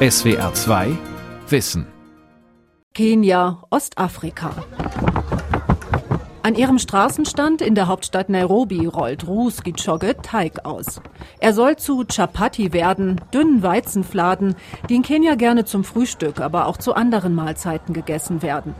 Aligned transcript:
SWR 0.00 0.54
2 0.54 0.96
Wissen. 1.48 1.84
Kenia, 2.94 3.64
Ostafrika. 3.70 4.50
An 6.44 6.54
ihrem 6.54 6.78
Straßenstand 6.78 7.62
in 7.62 7.74
der 7.74 7.88
Hauptstadt 7.88 8.28
Nairobi 8.28 8.86
rollt 8.86 9.26
Ruth 9.26 9.64
Gichoge 9.64 10.14
Teig 10.22 10.64
aus. 10.64 11.00
Er 11.40 11.52
soll 11.52 11.74
zu 11.74 12.04
Chapati 12.04 12.72
werden, 12.72 13.20
dünnen 13.34 13.64
Weizenfladen, 13.64 14.54
die 14.88 14.94
in 14.94 15.02
Kenia 15.02 15.34
gerne 15.34 15.64
zum 15.64 15.82
Frühstück, 15.82 16.40
aber 16.40 16.66
auch 16.66 16.76
zu 16.76 16.94
anderen 16.94 17.34
Mahlzeiten 17.34 17.92
gegessen 17.92 18.40
werden. 18.40 18.76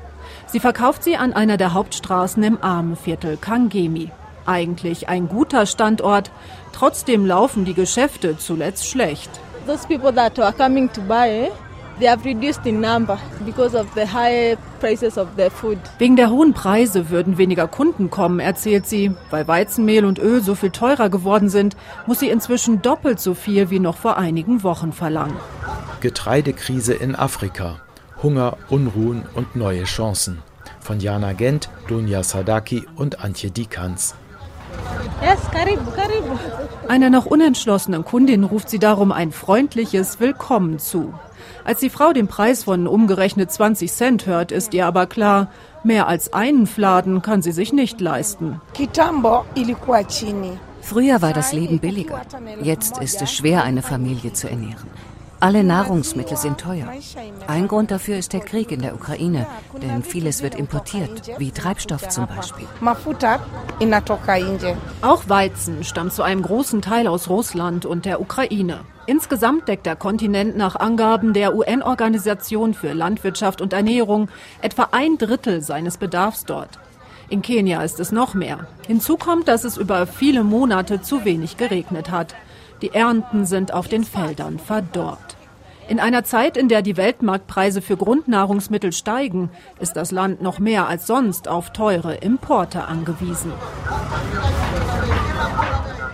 Sie 0.46 0.60
verkauft 0.60 1.02
sie 1.02 1.16
an 1.16 1.32
einer 1.32 1.56
der 1.56 1.74
Hauptstraßen 1.74 2.44
im 2.44 2.62
Armenviertel 2.62 3.38
Kangemi. 3.38 4.12
Eigentlich 4.46 5.08
ein 5.08 5.26
guter 5.28 5.66
Standort, 5.66 6.30
trotzdem 6.72 7.26
laufen 7.26 7.64
die 7.64 7.74
Geschäfte 7.74 8.38
zuletzt 8.38 8.86
schlecht. 8.86 9.40
Those 9.68 9.86
people 9.86 10.12
that 10.12 10.38
are 10.38 10.52
coming 10.54 10.90
to 10.94 11.00
buy 11.02 11.50
They 11.98 12.08
have 12.08 12.24
reduced 12.24 12.64
in 12.64 12.80
number 12.80 13.18
because 13.44 13.74
of 13.74 13.86
the 13.94 14.06
high 14.06 14.56
prices 14.80 15.18
of 15.18 15.28
the 15.36 15.50
food. 15.50 15.78
Wegen 15.98 16.16
der 16.16 16.30
hohen 16.30 16.54
Preise 16.54 17.10
würden 17.10 17.36
weniger 17.36 17.68
Kunden 17.68 18.08
kommen, 18.08 18.40
erzählt 18.40 18.86
sie. 18.86 19.12
Weil 19.28 19.46
Weizenmehl 19.46 20.06
und 20.06 20.18
Öl 20.18 20.40
so 20.40 20.54
viel 20.54 20.70
teurer 20.70 21.10
geworden 21.10 21.50
sind, 21.50 21.76
muss 22.06 22.20
sie 22.20 22.30
inzwischen 22.30 22.80
doppelt 22.80 23.20
so 23.20 23.34
viel 23.34 23.68
wie 23.68 23.78
noch 23.78 23.96
vor 23.96 24.16
einigen 24.16 24.62
Wochen 24.62 24.92
verlangen. 24.92 25.36
Getreidekrise 26.00 26.94
in 26.94 27.14
Afrika. 27.14 27.80
Hunger, 28.22 28.56
Unruhen 28.70 29.26
und 29.34 29.54
neue 29.54 29.84
Chancen. 29.84 30.38
Von 30.80 30.98
Jana 30.98 31.34
Gent, 31.34 31.68
Dunja 31.88 32.22
Sadaki 32.22 32.86
und 32.96 33.22
Antje 33.22 33.50
Dikans. 33.50 34.14
Yes, 35.20 35.40
karibu, 35.50 35.90
karibu. 35.90 36.38
Einer 36.86 37.10
noch 37.10 37.26
unentschlossenen 37.26 38.04
Kundin 38.04 38.44
ruft 38.44 38.70
sie 38.70 38.78
darum 38.78 39.10
ein 39.10 39.32
freundliches 39.32 40.20
Willkommen 40.20 40.78
zu. 40.78 41.12
Als 41.64 41.80
die 41.80 41.90
Frau 41.90 42.12
den 42.12 42.28
Preis 42.28 42.64
von 42.64 42.86
umgerechnet 42.86 43.50
20 43.50 43.92
Cent 43.92 44.26
hört, 44.26 44.52
ist 44.52 44.74
ihr 44.74 44.86
aber 44.86 45.06
klar, 45.06 45.50
mehr 45.82 46.06
als 46.06 46.32
einen 46.32 46.66
Fladen 46.66 47.20
kann 47.20 47.42
sie 47.42 47.52
sich 47.52 47.72
nicht 47.72 48.00
leisten. 48.00 48.60
Früher 50.80 51.20
war 51.20 51.32
das 51.32 51.52
Leben 51.52 51.80
billiger. 51.80 52.22
Jetzt 52.62 52.98
ist 52.98 53.20
es 53.20 53.32
schwer, 53.32 53.64
eine 53.64 53.82
Familie 53.82 54.32
zu 54.32 54.48
ernähren. 54.48 54.86
Alle 55.40 55.62
Nahrungsmittel 55.62 56.36
sind 56.36 56.58
teuer. 56.58 56.88
Ein 57.46 57.68
Grund 57.68 57.90
dafür 57.90 58.16
ist 58.16 58.32
der 58.32 58.40
Krieg 58.40 58.72
in 58.72 58.82
der 58.82 58.94
Ukraine, 58.94 59.46
denn 59.80 60.02
vieles 60.02 60.42
wird 60.42 60.56
importiert, 60.56 61.38
wie 61.38 61.52
Treibstoff 61.52 62.08
zum 62.08 62.26
Beispiel. 62.26 62.66
Auch 65.02 65.28
Weizen 65.28 65.84
stammt 65.84 66.12
zu 66.12 66.22
einem 66.22 66.42
großen 66.42 66.82
Teil 66.82 67.06
aus 67.06 67.28
Russland 67.28 67.86
und 67.86 68.04
der 68.04 68.20
Ukraine. 68.20 68.80
Insgesamt 69.06 69.68
deckt 69.68 69.86
der 69.86 69.96
Kontinent 69.96 70.56
nach 70.56 70.76
Angaben 70.76 71.32
der 71.32 71.54
UN-Organisation 71.54 72.74
für 72.74 72.92
Landwirtschaft 72.92 73.60
und 73.60 73.72
Ernährung 73.72 74.28
etwa 74.60 74.88
ein 74.90 75.18
Drittel 75.18 75.62
seines 75.62 75.98
Bedarfs 75.98 76.44
dort. 76.44 76.78
In 77.30 77.42
Kenia 77.42 77.82
ist 77.82 78.00
es 78.00 78.10
noch 78.10 78.34
mehr. 78.34 78.66
Hinzu 78.86 79.16
kommt, 79.16 79.48
dass 79.48 79.64
es 79.64 79.76
über 79.76 80.06
viele 80.06 80.44
Monate 80.44 81.02
zu 81.02 81.24
wenig 81.24 81.58
geregnet 81.58 82.10
hat. 82.10 82.34
Die 82.80 82.94
Ernten 82.94 83.44
sind 83.44 83.74
auf 83.74 83.88
den 83.88 84.04
Feldern 84.04 84.60
verdorrt. 84.60 85.36
In 85.88 85.98
einer 85.98 86.22
Zeit, 86.22 86.56
in 86.56 86.68
der 86.68 86.82
die 86.82 86.96
Weltmarktpreise 86.96 87.82
für 87.82 87.96
Grundnahrungsmittel 87.96 88.92
steigen, 88.92 89.50
ist 89.80 89.96
das 89.96 90.12
Land 90.12 90.42
noch 90.42 90.58
mehr 90.58 90.86
als 90.86 91.06
sonst 91.06 91.48
auf 91.48 91.72
teure 91.72 92.14
Importe 92.14 92.84
angewiesen. 92.84 93.52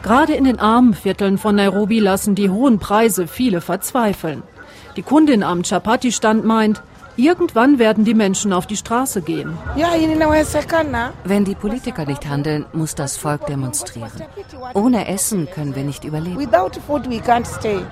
Gerade 0.03 0.35
in 0.35 0.45
den 0.45 0.59
armen 0.59 0.95
Vierteln 0.95 1.39
von 1.39 1.57
Nairobi 1.57 1.99
lassen 1.99 2.35
die 2.35 2.51
hohen 2.51 2.79
Preise 2.79 3.27
viele 3.27 3.61
verzweifeln. 3.61 4.43
Die 4.97 5.03
Kundin 5.03 5.43
am 5.43 5.63
Chapati-Stand 5.63 6.45
meint, 6.45 6.83
Irgendwann 7.17 7.79
werden 7.79 8.05
die 8.05 8.15
Menschen 8.15 8.53
auf 8.53 8.67
die 8.67 8.77
Straße 8.77 9.23
gehen. 9.23 9.57
Wenn 11.25 11.45
die 11.45 11.55
Politiker 11.55 12.07
nicht 12.07 12.27
handeln, 12.29 12.67
muss 12.73 12.95
das 12.97 13.17
Volk 13.17 13.47
demonstrieren. 13.47 14.11
Ohne 14.75 15.07
Essen 15.07 15.49
können 15.49 15.77
wir 15.77 15.85
nicht 15.85 16.05
überleben. 16.05 16.41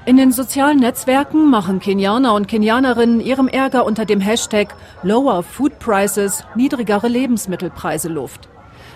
In 0.07 0.17
den 0.17 0.33
sozialen 0.33 0.79
Netzwerken 0.79 1.51
machen 1.51 1.79
Kenianer 1.79 2.35
und 2.35 2.49
Kenianerinnen 2.49 3.21
ihrem 3.21 3.47
Ärger 3.47 3.85
unter 3.85 4.05
dem 4.05 4.21
Hashtag 4.21 4.75
Lower 5.05 5.45
Food 5.45 5.79
Prices 5.79 6.45
niedrigere 6.57 7.07
Lebensmittelpreise 7.07 8.09
Luft. 8.09 8.49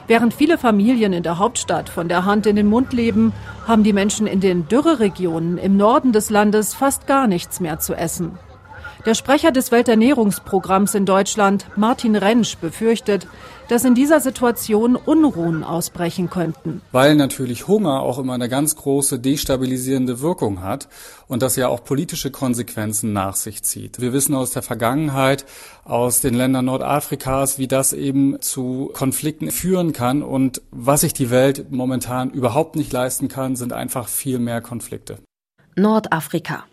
Während 0.08 0.34
viele 0.34 0.56
Familien 0.56 1.12
in 1.12 1.25
der 1.25 1.38
Hauptstadt 1.38 1.88
von 1.88 2.08
der 2.08 2.25
Hand 2.25 2.47
in 2.47 2.56
den 2.56 2.69
Mund 2.69 2.93
leben, 2.93 3.32
haben 3.66 3.82
die 3.82 3.93
Menschen 3.93 4.26
in 4.26 4.41
den 4.41 4.69
Dürreregionen 4.69 5.58
im 5.58 5.76
Norden 5.76 6.12
des 6.12 6.31
Landes 6.31 6.75
fast 6.75 7.06
gar 7.06 7.26
nichts 7.26 7.58
mehr 7.58 7.81
zu 7.81 7.94
essen. 7.94 8.38
Der 9.06 9.15
Sprecher 9.15 9.53
des 9.53 9.71
Welternährungsprogramms 9.71 10.97
in 10.97 11.06
Deutschland, 11.06 11.67
Martin 11.77 12.17
Rentsch, 12.17 12.56
befürchtet, 12.59 13.28
dass 13.69 13.84
in 13.84 13.94
dieser 13.94 14.19
Situation 14.19 14.97
Unruhen 14.97 15.62
ausbrechen 15.62 16.28
könnten. 16.28 16.83
Weil 16.91 17.15
natürlich 17.15 17.69
Hunger 17.69 18.00
auch 18.00 18.19
immer 18.19 18.33
eine 18.34 18.49
ganz 18.49 18.75
große 18.75 19.21
destabilisierende 19.21 20.21
Wirkung 20.22 20.61
hat 20.61 20.89
und 21.28 21.43
das 21.43 21.55
ja 21.55 21.69
auch 21.69 21.84
politische 21.84 22.33
Konsequenzen 22.33 23.12
nach 23.12 23.37
sich 23.37 23.62
zieht. 23.62 24.00
Wir 24.00 24.12
wissen 24.12 24.34
aus 24.34 24.50
der 24.50 24.62
Vergangenheit, 24.62 25.47
aus 25.84 26.21
den 26.21 26.34
Ländern 26.34 26.65
Nordafrikas, 26.65 27.61
wie 27.61 27.69
das 27.69 27.93
eben 27.93 28.41
zu 28.41 28.91
Konflikten 28.93 29.53
führen 29.53 29.93
kann 29.93 30.25
und 30.25 30.62
was 30.73 31.03
sich 31.03 31.15
die 31.15 31.31
Welt 31.31 31.71
momentan 31.71 32.31
überhaupt 32.31 32.75
nicht 32.75 32.93
leisten 32.93 33.28
kann, 33.28 33.55
sind 33.55 33.73
einfach 33.73 34.09
viel 34.09 34.41
mehr 34.41 34.61
Konflikte. 34.61 35.19
Nordafrika. 35.77 36.65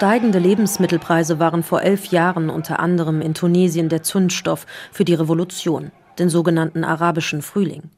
Steigende 0.00 0.38
Lebensmittelpreise 0.38 1.38
waren 1.38 1.62
vor 1.62 1.82
elf 1.82 2.06
Jahren 2.06 2.48
unter 2.48 2.80
anderem 2.80 3.20
in 3.20 3.34
Tunesien 3.34 3.90
der 3.90 4.02
Zündstoff 4.02 4.64
für 4.90 5.04
die 5.04 5.12
Revolution, 5.12 5.92
den 6.18 6.30
sogenannten 6.30 6.84
arabischen 6.84 7.42
Frühling. 7.42 7.90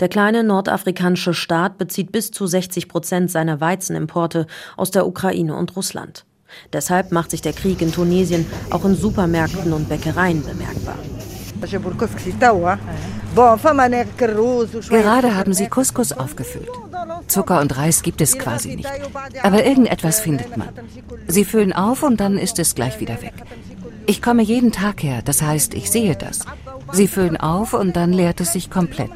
Der 0.00 0.08
kleine 0.08 0.42
nordafrikanische 0.42 1.34
Staat 1.34 1.78
bezieht 1.78 2.10
bis 2.10 2.32
zu 2.32 2.48
60 2.48 2.88
Prozent 2.88 3.30
seiner 3.30 3.60
Weizenimporte 3.60 4.48
aus 4.76 4.90
der 4.90 5.06
Ukraine 5.06 5.54
und 5.54 5.76
Russland. 5.76 6.24
Deshalb 6.72 7.12
macht 7.12 7.30
sich 7.30 7.42
der 7.42 7.52
Krieg 7.52 7.80
in 7.80 7.92
Tunesien 7.92 8.44
auch 8.70 8.84
in 8.84 8.96
Supermärkten 8.96 9.72
und 9.72 9.88
Bäckereien 9.88 10.42
bemerkbar. 10.42 10.98
Gerade 14.88 15.34
haben 15.34 15.54
sie 15.54 15.66
Couscous 15.68 16.12
aufgefüllt. 16.12 16.68
Zucker 17.28 17.60
und 17.60 17.76
Reis 17.76 18.02
gibt 18.02 18.20
es 18.20 18.38
quasi 18.38 18.76
nicht. 18.76 18.88
Aber 19.42 19.64
irgendetwas 19.64 20.20
findet 20.20 20.56
man. 20.56 20.68
Sie 21.26 21.44
füllen 21.44 21.72
auf 21.72 22.02
und 22.02 22.18
dann 22.18 22.38
ist 22.38 22.58
es 22.58 22.74
gleich 22.74 23.00
wieder 23.00 23.20
weg. 23.22 23.34
Ich 24.06 24.22
komme 24.22 24.42
jeden 24.42 24.72
Tag 24.72 25.02
her, 25.02 25.20
das 25.24 25.42
heißt, 25.42 25.74
ich 25.74 25.90
sehe 25.90 26.14
das. 26.14 26.40
Sie 26.92 27.08
füllen 27.08 27.36
auf 27.36 27.74
und 27.74 27.96
dann 27.96 28.12
leert 28.12 28.40
es 28.40 28.52
sich 28.52 28.70
komplett. 28.70 29.10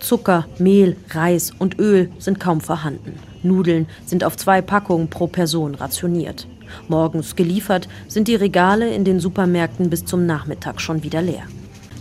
Zucker, 0.00 0.46
Mehl, 0.58 0.96
Reis 1.10 1.52
und 1.56 1.78
Öl 1.78 2.10
sind 2.18 2.40
kaum 2.40 2.60
vorhanden. 2.60 3.18
Nudeln 3.42 3.86
sind 4.04 4.24
auf 4.24 4.36
zwei 4.36 4.60
Packungen 4.62 5.08
pro 5.08 5.28
Person 5.28 5.74
rationiert. 5.76 6.46
Morgens 6.88 7.36
geliefert 7.36 7.88
sind 8.08 8.28
die 8.28 8.34
Regale 8.34 8.92
in 8.94 9.04
den 9.04 9.20
Supermärkten 9.20 9.90
bis 9.90 10.04
zum 10.04 10.26
Nachmittag 10.26 10.80
schon 10.80 11.02
wieder 11.02 11.22
leer. 11.22 11.44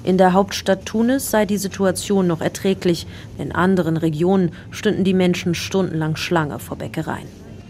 In 0.03 0.17
der 0.17 0.33
Hauptstadt 0.33 0.85
Tunis 0.85 1.29
sei 1.29 1.45
die 1.45 1.57
Situation 1.57 2.25
noch 2.25 2.41
erträglich, 2.41 3.05
in 3.37 3.51
anderen 3.51 3.97
Regionen 3.97 4.51
stünden 4.71 5.03
die 5.03 5.13
Menschen 5.13 5.53
stundenlang 5.55 6.15
Schlange 6.15 6.59
vor 6.59 6.77
Bäckereien, 6.77 7.27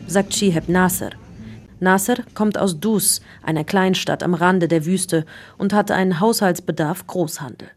sagt 0.08 0.34
Shiheb 0.36 0.70
Nasser. 0.70 1.10
Nasser 1.80 2.18
kommt 2.36 2.58
aus 2.58 2.80
Dus, 2.80 3.22
einer 3.42 3.64
Kleinstadt 3.64 4.22
am 4.22 4.34
Rande 4.34 4.68
der 4.68 4.86
Wüste, 4.86 5.26
und 5.58 5.74
hatte 5.74 5.96
einen 5.96 6.20
Haushaltsbedarf 6.20 7.08
Großhandel. 7.08 7.70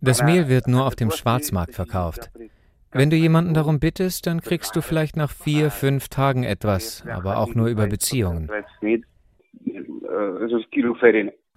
Das 0.00 0.22
Mehl 0.22 0.48
wird 0.48 0.68
nur 0.68 0.86
auf 0.86 0.96
dem 0.96 1.10
Schwarzmarkt 1.10 1.74
verkauft. 1.74 2.30
Wenn 2.94 3.08
du 3.08 3.16
jemanden 3.16 3.54
darum 3.54 3.80
bittest, 3.80 4.26
dann 4.26 4.42
kriegst 4.42 4.76
du 4.76 4.82
vielleicht 4.82 5.16
nach 5.16 5.30
vier, 5.30 5.70
fünf 5.70 6.08
Tagen 6.08 6.44
etwas, 6.44 7.02
aber 7.10 7.38
auch 7.38 7.54
nur 7.54 7.68
über 7.68 7.86
Beziehungen. 7.86 8.50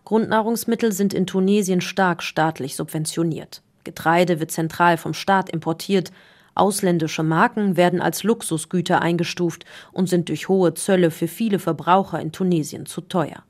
Grundnahrungsmittel 0.06 0.92
sind 0.94 1.14
in 1.14 1.28
Tunesien 1.28 1.82
stark 1.82 2.24
staatlich 2.24 2.78
subventioniert. 2.78 3.62
Getreide 3.84 4.40
wird 4.40 4.52
zentral 4.52 4.98
vom 4.98 5.14
Staat 5.14 5.50
importiert. 5.50 6.14
Ausländische 6.56 7.24
Marken 7.24 7.76
werden 7.76 8.00
als 8.02 8.24
Luxusgüter 8.24 9.02
eingestuft 9.02 9.66
und 9.92 10.08
sind 10.08 10.30
durch 10.30 10.48
hohe 10.48 10.74
Zölle 10.74 11.12
für 11.12 11.28
viele 11.28 11.60
Verbraucher 11.60 12.22
in 12.22 12.32
Tunesien 12.32 12.86
zu 12.86 13.02
teuer. 13.02 13.44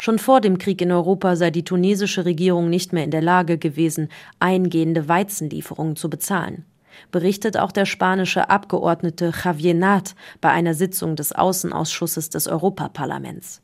Schon 0.00 0.18
vor 0.18 0.40
dem 0.40 0.56
Krieg 0.56 0.80
in 0.80 0.92
Europa 0.92 1.36
sei 1.36 1.50
die 1.50 1.64
tunesische 1.64 2.24
Regierung 2.24 2.70
nicht 2.70 2.94
mehr 2.94 3.04
in 3.04 3.10
der 3.10 3.20
Lage 3.20 3.58
gewesen, 3.58 4.08
eingehende 4.38 5.08
Weizenlieferungen 5.08 5.96
zu 5.96 6.08
bezahlen 6.08 6.64
berichtet 7.10 7.56
auch 7.56 7.72
der 7.72 7.86
spanische 7.86 8.50
Abgeordnete 8.50 9.32
Javier 9.44 9.74
Nat 9.74 10.14
bei 10.40 10.50
einer 10.50 10.74
Sitzung 10.74 11.16
des 11.16 11.32
Außenausschusses 11.32 12.30
des 12.30 12.46
Europaparlaments. 12.46 13.60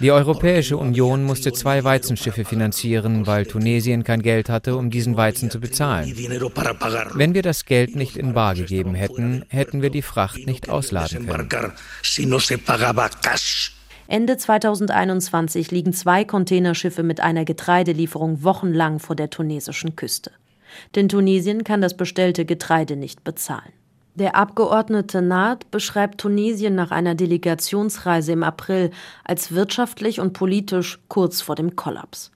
Die 0.00 0.12
Europäische 0.12 0.76
Union 0.76 1.24
musste 1.24 1.52
zwei 1.52 1.82
Weizenschiffe 1.82 2.44
finanzieren, 2.44 3.26
weil 3.26 3.46
Tunesien 3.46 4.04
kein 4.04 4.22
Geld 4.22 4.48
hatte, 4.48 4.76
um 4.76 4.90
diesen 4.90 5.16
Weizen 5.16 5.50
zu 5.50 5.58
bezahlen. 5.58 6.14
Wenn 7.14 7.34
wir 7.34 7.42
das 7.42 7.64
Geld 7.64 7.96
nicht 7.96 8.16
in 8.16 8.32
Bar 8.32 8.54
gegeben 8.54 8.94
hätten, 8.94 9.44
hätten 9.48 9.82
wir 9.82 9.90
die 9.90 10.02
Fracht 10.02 10.46
nicht 10.46 10.68
ausladen 10.68 11.26
können. 11.26 11.48
Ende 14.10 14.38
2021 14.38 15.70
liegen 15.70 15.92
zwei 15.92 16.24
Containerschiffe 16.24 17.02
mit 17.02 17.20
einer 17.20 17.44
Getreidelieferung 17.44 18.42
wochenlang 18.42 19.00
vor 19.00 19.14
der 19.14 19.28
tunesischen 19.28 19.96
Küste. 19.96 20.30
Denn 20.94 21.10
Tunesien 21.10 21.62
kann 21.62 21.82
das 21.82 21.94
bestellte 21.94 22.46
Getreide 22.46 22.96
nicht 22.96 23.22
bezahlen. 23.22 23.70
Der 24.14 24.34
Abgeordnete 24.34 25.20
Naht 25.20 25.70
beschreibt 25.70 26.22
Tunesien 26.22 26.74
nach 26.74 26.90
einer 26.90 27.14
Delegationsreise 27.14 28.32
im 28.32 28.44
April 28.44 28.92
als 29.24 29.52
wirtschaftlich 29.52 30.20
und 30.20 30.32
politisch 30.32 30.98
kurz 31.08 31.42
vor 31.42 31.54
dem 31.54 31.76
Kollaps. 31.76 32.32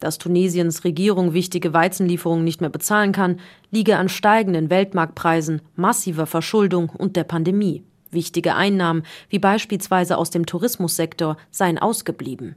Dass 0.00 0.18
Tunesiens 0.18 0.84
Regierung 0.84 1.32
wichtige 1.32 1.72
Weizenlieferungen 1.72 2.44
nicht 2.44 2.60
mehr 2.60 2.68
bezahlen 2.68 3.12
kann, 3.12 3.40
liege 3.70 3.96
an 3.96 4.10
steigenden 4.10 4.68
Weltmarktpreisen, 4.68 5.62
massiver 5.74 6.26
Verschuldung 6.26 6.90
und 6.90 7.16
der 7.16 7.24
Pandemie. 7.24 7.82
Wichtige 8.14 8.54
Einnahmen, 8.54 9.02
wie 9.28 9.38
beispielsweise 9.38 10.16
aus 10.16 10.30
dem 10.30 10.46
Tourismussektor, 10.46 11.36
seien 11.50 11.78
ausgeblieben, 11.78 12.56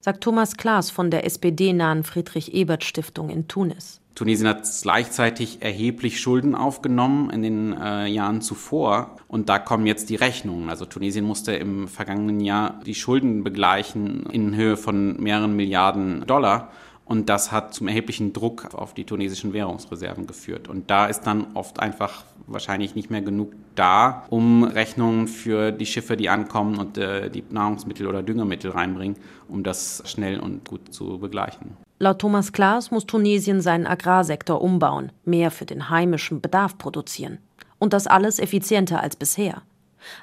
sagt 0.00 0.22
Thomas 0.22 0.56
Klaas 0.56 0.90
von 0.90 1.10
der 1.10 1.26
SPD-nahen 1.26 2.04
Friedrich-Ebert-Stiftung 2.04 3.28
in 3.28 3.48
Tunis. 3.48 4.00
Tunesien 4.14 4.48
hat 4.48 4.68
gleichzeitig 4.82 5.62
erheblich 5.62 6.20
Schulden 6.20 6.54
aufgenommen 6.54 7.30
in 7.30 7.42
den 7.42 7.72
äh, 7.72 8.06
Jahren 8.06 8.42
zuvor 8.42 9.16
und 9.26 9.48
da 9.48 9.58
kommen 9.58 9.86
jetzt 9.86 10.10
die 10.10 10.16
Rechnungen. 10.16 10.68
Also 10.68 10.84
Tunesien 10.84 11.24
musste 11.24 11.54
im 11.54 11.88
vergangenen 11.88 12.40
Jahr 12.40 12.80
die 12.84 12.94
Schulden 12.94 13.42
begleichen 13.42 14.26
in 14.26 14.54
Höhe 14.54 14.76
von 14.76 15.18
mehreren 15.20 15.56
Milliarden 15.56 16.26
Dollar 16.26 16.70
und 17.04 17.28
das 17.28 17.52
hat 17.52 17.74
zum 17.74 17.88
erheblichen 17.88 18.32
Druck 18.32 18.74
auf 18.74 18.94
die 18.94 19.04
tunesischen 19.04 19.52
Währungsreserven 19.52 20.26
geführt. 20.26 20.68
Und 20.68 20.90
da 20.90 21.06
ist 21.06 21.22
dann 21.22 21.48
oft 21.54 21.80
einfach 21.80 22.24
wahrscheinlich 22.46 22.94
nicht 22.94 23.10
mehr 23.10 23.22
genug 23.22 23.52
da, 23.74 24.24
um 24.30 24.64
Rechnungen 24.64 25.28
für 25.28 25.72
die 25.72 25.86
Schiffe, 25.86 26.16
die 26.16 26.28
ankommen 26.28 26.78
und 26.78 26.98
äh, 26.98 27.30
die 27.30 27.44
Nahrungsmittel 27.50 28.06
oder 28.06 28.22
Düngemittel 28.22 28.70
reinbringen, 28.70 29.16
um 29.48 29.62
das 29.62 30.02
schnell 30.06 30.38
und 30.40 30.68
gut 30.68 30.92
zu 30.92 31.18
begleichen. 31.18 31.76
Laut 31.98 32.18
Thomas 32.18 32.52
Klaas 32.52 32.90
muss 32.90 33.06
Tunesien 33.06 33.60
seinen 33.60 33.86
Agrarsektor 33.86 34.60
umbauen, 34.60 35.12
mehr 35.24 35.50
für 35.50 35.66
den 35.66 35.88
heimischen 35.88 36.40
Bedarf 36.40 36.78
produzieren. 36.78 37.38
Und 37.78 37.92
das 37.92 38.06
alles 38.06 38.38
effizienter 38.38 39.00
als 39.00 39.16
bisher. 39.16 39.62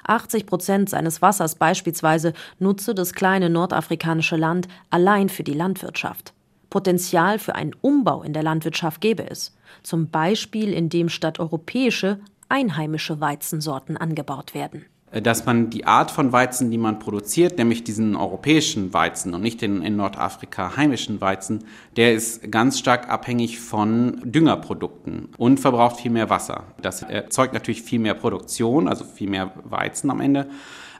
80 0.06 0.46
Prozent 0.46 0.90
seines 0.90 1.22
Wassers 1.22 1.54
beispielsweise 1.54 2.32
nutze 2.58 2.94
das 2.94 3.14
kleine 3.14 3.48
nordafrikanische 3.48 4.36
Land 4.36 4.68
allein 4.90 5.28
für 5.28 5.42
die 5.42 5.54
Landwirtschaft. 5.54 6.34
Potenzial 6.70 7.38
für 7.38 7.56
einen 7.56 7.74
Umbau 7.80 8.22
in 8.22 8.32
der 8.32 8.42
Landwirtschaft 8.42 9.00
gäbe 9.00 9.28
es, 9.28 9.54
zum 9.82 10.08
Beispiel 10.08 10.72
indem 10.72 11.08
statt 11.08 11.38
europäische 11.40 12.20
einheimische 12.48 13.20
Weizensorten 13.20 13.96
angebaut 13.96 14.54
werden. 14.54 14.86
Dass 15.12 15.44
man 15.44 15.70
die 15.70 15.86
Art 15.86 16.12
von 16.12 16.30
Weizen, 16.30 16.70
die 16.70 16.78
man 16.78 17.00
produziert, 17.00 17.58
nämlich 17.58 17.82
diesen 17.82 18.14
europäischen 18.14 18.94
Weizen 18.94 19.34
und 19.34 19.42
nicht 19.42 19.60
den 19.60 19.82
in 19.82 19.96
Nordafrika 19.96 20.76
heimischen 20.76 21.20
Weizen, 21.20 21.64
der 21.96 22.14
ist 22.14 22.52
ganz 22.52 22.78
stark 22.78 23.08
abhängig 23.08 23.58
von 23.58 24.20
Düngerprodukten 24.24 25.30
und 25.36 25.58
verbraucht 25.58 25.96
viel 25.96 26.12
mehr 26.12 26.30
Wasser. 26.30 26.62
Das 26.80 27.02
erzeugt 27.02 27.54
natürlich 27.54 27.82
viel 27.82 27.98
mehr 27.98 28.14
Produktion, 28.14 28.86
also 28.86 29.04
viel 29.04 29.28
mehr 29.28 29.52
Weizen 29.64 30.10
am 30.10 30.20
Ende 30.20 30.48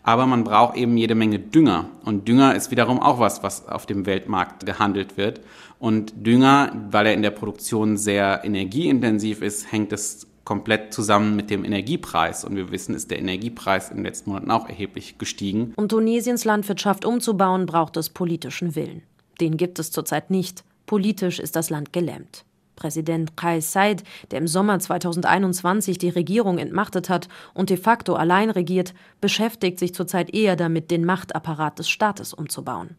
aber 0.03 0.27
man 0.27 0.45
braucht 0.45 0.77
eben 0.77 0.97
jede 0.97 1.15
Menge 1.15 1.39
Dünger. 1.39 1.87
Und 2.05 2.27
Dünger 2.27 2.55
ist 2.55 2.71
wiederum 2.71 3.01
auch 3.01 3.19
was, 3.19 3.43
was 3.43 3.69
auf 3.69 3.87
dem 3.87 4.07
Weltmarkt 4.07 4.67
gehandelt 4.67 5.17
wird. 5.17 5.41
Und 5.79 6.13
Dünger, 6.27 6.73
weil 6.91 7.07
er 7.07 7.15
in 7.15 7.23
der 7.23 7.31
Produktion 7.31 7.97
sehr 7.97 8.43
energieintensiv 8.45 9.43
ist, 9.43 9.71
hängt 9.73 9.93
es 9.93 10.27
komplett 10.45 10.93
zusammen 10.93 11.37
mit 11.37 11.51
dem 11.51 11.65
Energiepreis. 11.65 12.45
Und 12.45 12.57
wir 12.57 12.71
wissen, 12.71 12.95
ist 12.95 13.11
der 13.11 13.19
Energiepreis 13.19 13.91
in 13.91 13.99
den 13.99 14.05
letzten 14.05 14.31
Monaten 14.31 14.51
auch 14.51 14.69
erheblich 14.69 15.19
gestiegen. 15.19 15.73
Um 15.77 15.89
Tunesiens 15.89 16.45
Landwirtschaft 16.45 17.05
umzubauen, 17.05 17.67
braucht 17.67 17.97
es 17.97 18.11
politischen 18.11 18.75
Willen. 18.75 19.03
Den 19.41 19.57
gibt 19.57 19.79
es 19.79 19.91
zurzeit 19.91 20.31
nicht. 20.31 20.65
Politisch 20.87 21.39
ist 21.39 21.57
das 21.57 21.71
Land 21.71 21.93
gelähmt. 21.93 22.45
Präsident 22.81 23.37
Kais 23.37 23.73
Said, 23.73 24.03
der 24.31 24.39
im 24.39 24.49
Sommer 24.49 24.79
2021 24.79 25.99
die 25.99 26.09
Regierung 26.09 26.59
entmachtet 26.59 27.11
hat 27.11 27.29
und 27.53 27.69
de 27.69 27.77
facto 27.77 28.15
allein 28.15 28.49
regiert, 28.49 28.95
beschäftigt 29.21 29.79
sich 29.79 29.95
zurzeit 29.95 30.35
eher 30.35 30.57
damit, 30.57 30.91
den 30.91 31.05
Machtapparat 31.05 31.79
des 31.79 31.91
Staates 31.91 32.33
umzubauen. 32.33 32.97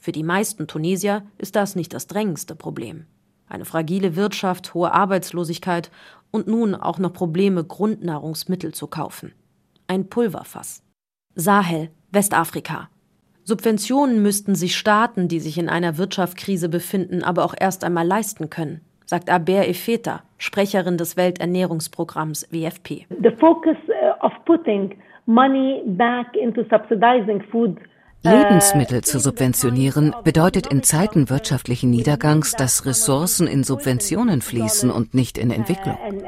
Für 0.00 0.12
die 0.12 0.24
meisten 0.24 0.66
Tunesier 0.66 1.22
ist 1.38 1.54
das 1.54 1.76
nicht 1.76 1.94
das 1.94 2.08
drängendste 2.08 2.56
Problem. 2.56 3.06
Eine 3.48 3.64
fragile 3.64 4.16
Wirtschaft, 4.16 4.74
hohe 4.74 4.92
Arbeitslosigkeit 4.92 5.92
und 6.32 6.48
nun 6.48 6.74
auch 6.74 6.98
noch 6.98 7.12
Probleme, 7.12 7.64
Grundnahrungsmittel 7.64 8.74
zu 8.74 8.88
kaufen. 8.88 9.32
Ein 9.86 10.08
Pulverfass. 10.08 10.82
Sahel, 11.36 11.90
Westafrika. 12.10 12.90
Subventionen 13.44 14.22
müssten 14.22 14.56
sich 14.56 14.76
Staaten, 14.76 15.28
die 15.28 15.40
sich 15.40 15.56
in 15.56 15.68
einer 15.68 15.98
Wirtschaftskrise 15.98 16.68
befinden, 16.68 17.22
aber 17.22 17.44
auch 17.44 17.54
erst 17.56 17.84
einmal 17.84 18.06
leisten 18.06 18.50
können 18.50 18.80
sagt 19.10 19.28
Aber 19.28 19.66
Efeta, 19.68 20.22
Sprecherin 20.38 20.96
des 20.96 21.16
Welternährungsprogramms 21.16 22.46
WFP. 22.52 23.06
The 23.20 23.32
focus 23.40 23.76
uh, 23.88 24.24
of 24.24 24.32
putting 24.44 24.96
money 25.26 25.82
back 25.84 26.36
into 26.36 26.62
subsidizing 26.70 27.42
food 27.50 27.76
uh, 28.24 28.30
Lebensmittel 28.30 29.02
zu 29.02 29.18
subventionieren 29.18 30.14
bedeutet 30.22 30.68
in 30.68 30.84
Zeiten 30.84 31.28
wirtschaftlichen 31.28 31.90
Niedergangs, 31.90 32.52
dass 32.52 32.86
Ressourcen 32.86 33.48
in 33.48 33.64
Subventionen 33.64 34.42
fließen 34.42 34.92
und 34.92 35.12
nicht 35.12 35.38
in 35.38 35.50
Entwicklung. 35.50 35.96
Uh, 35.96 36.22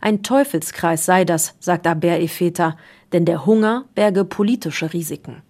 Ein 0.00 0.22
Teufelskreis 0.24 1.06
sei 1.06 1.24
das, 1.24 1.56
sagt 1.60 1.86
Aber 1.86 2.18
Efeta, 2.18 2.76
denn 3.12 3.24
der 3.24 3.46
Hunger 3.46 3.84
berge 3.94 4.24
politische 4.24 4.92
Risiken. 4.92 5.42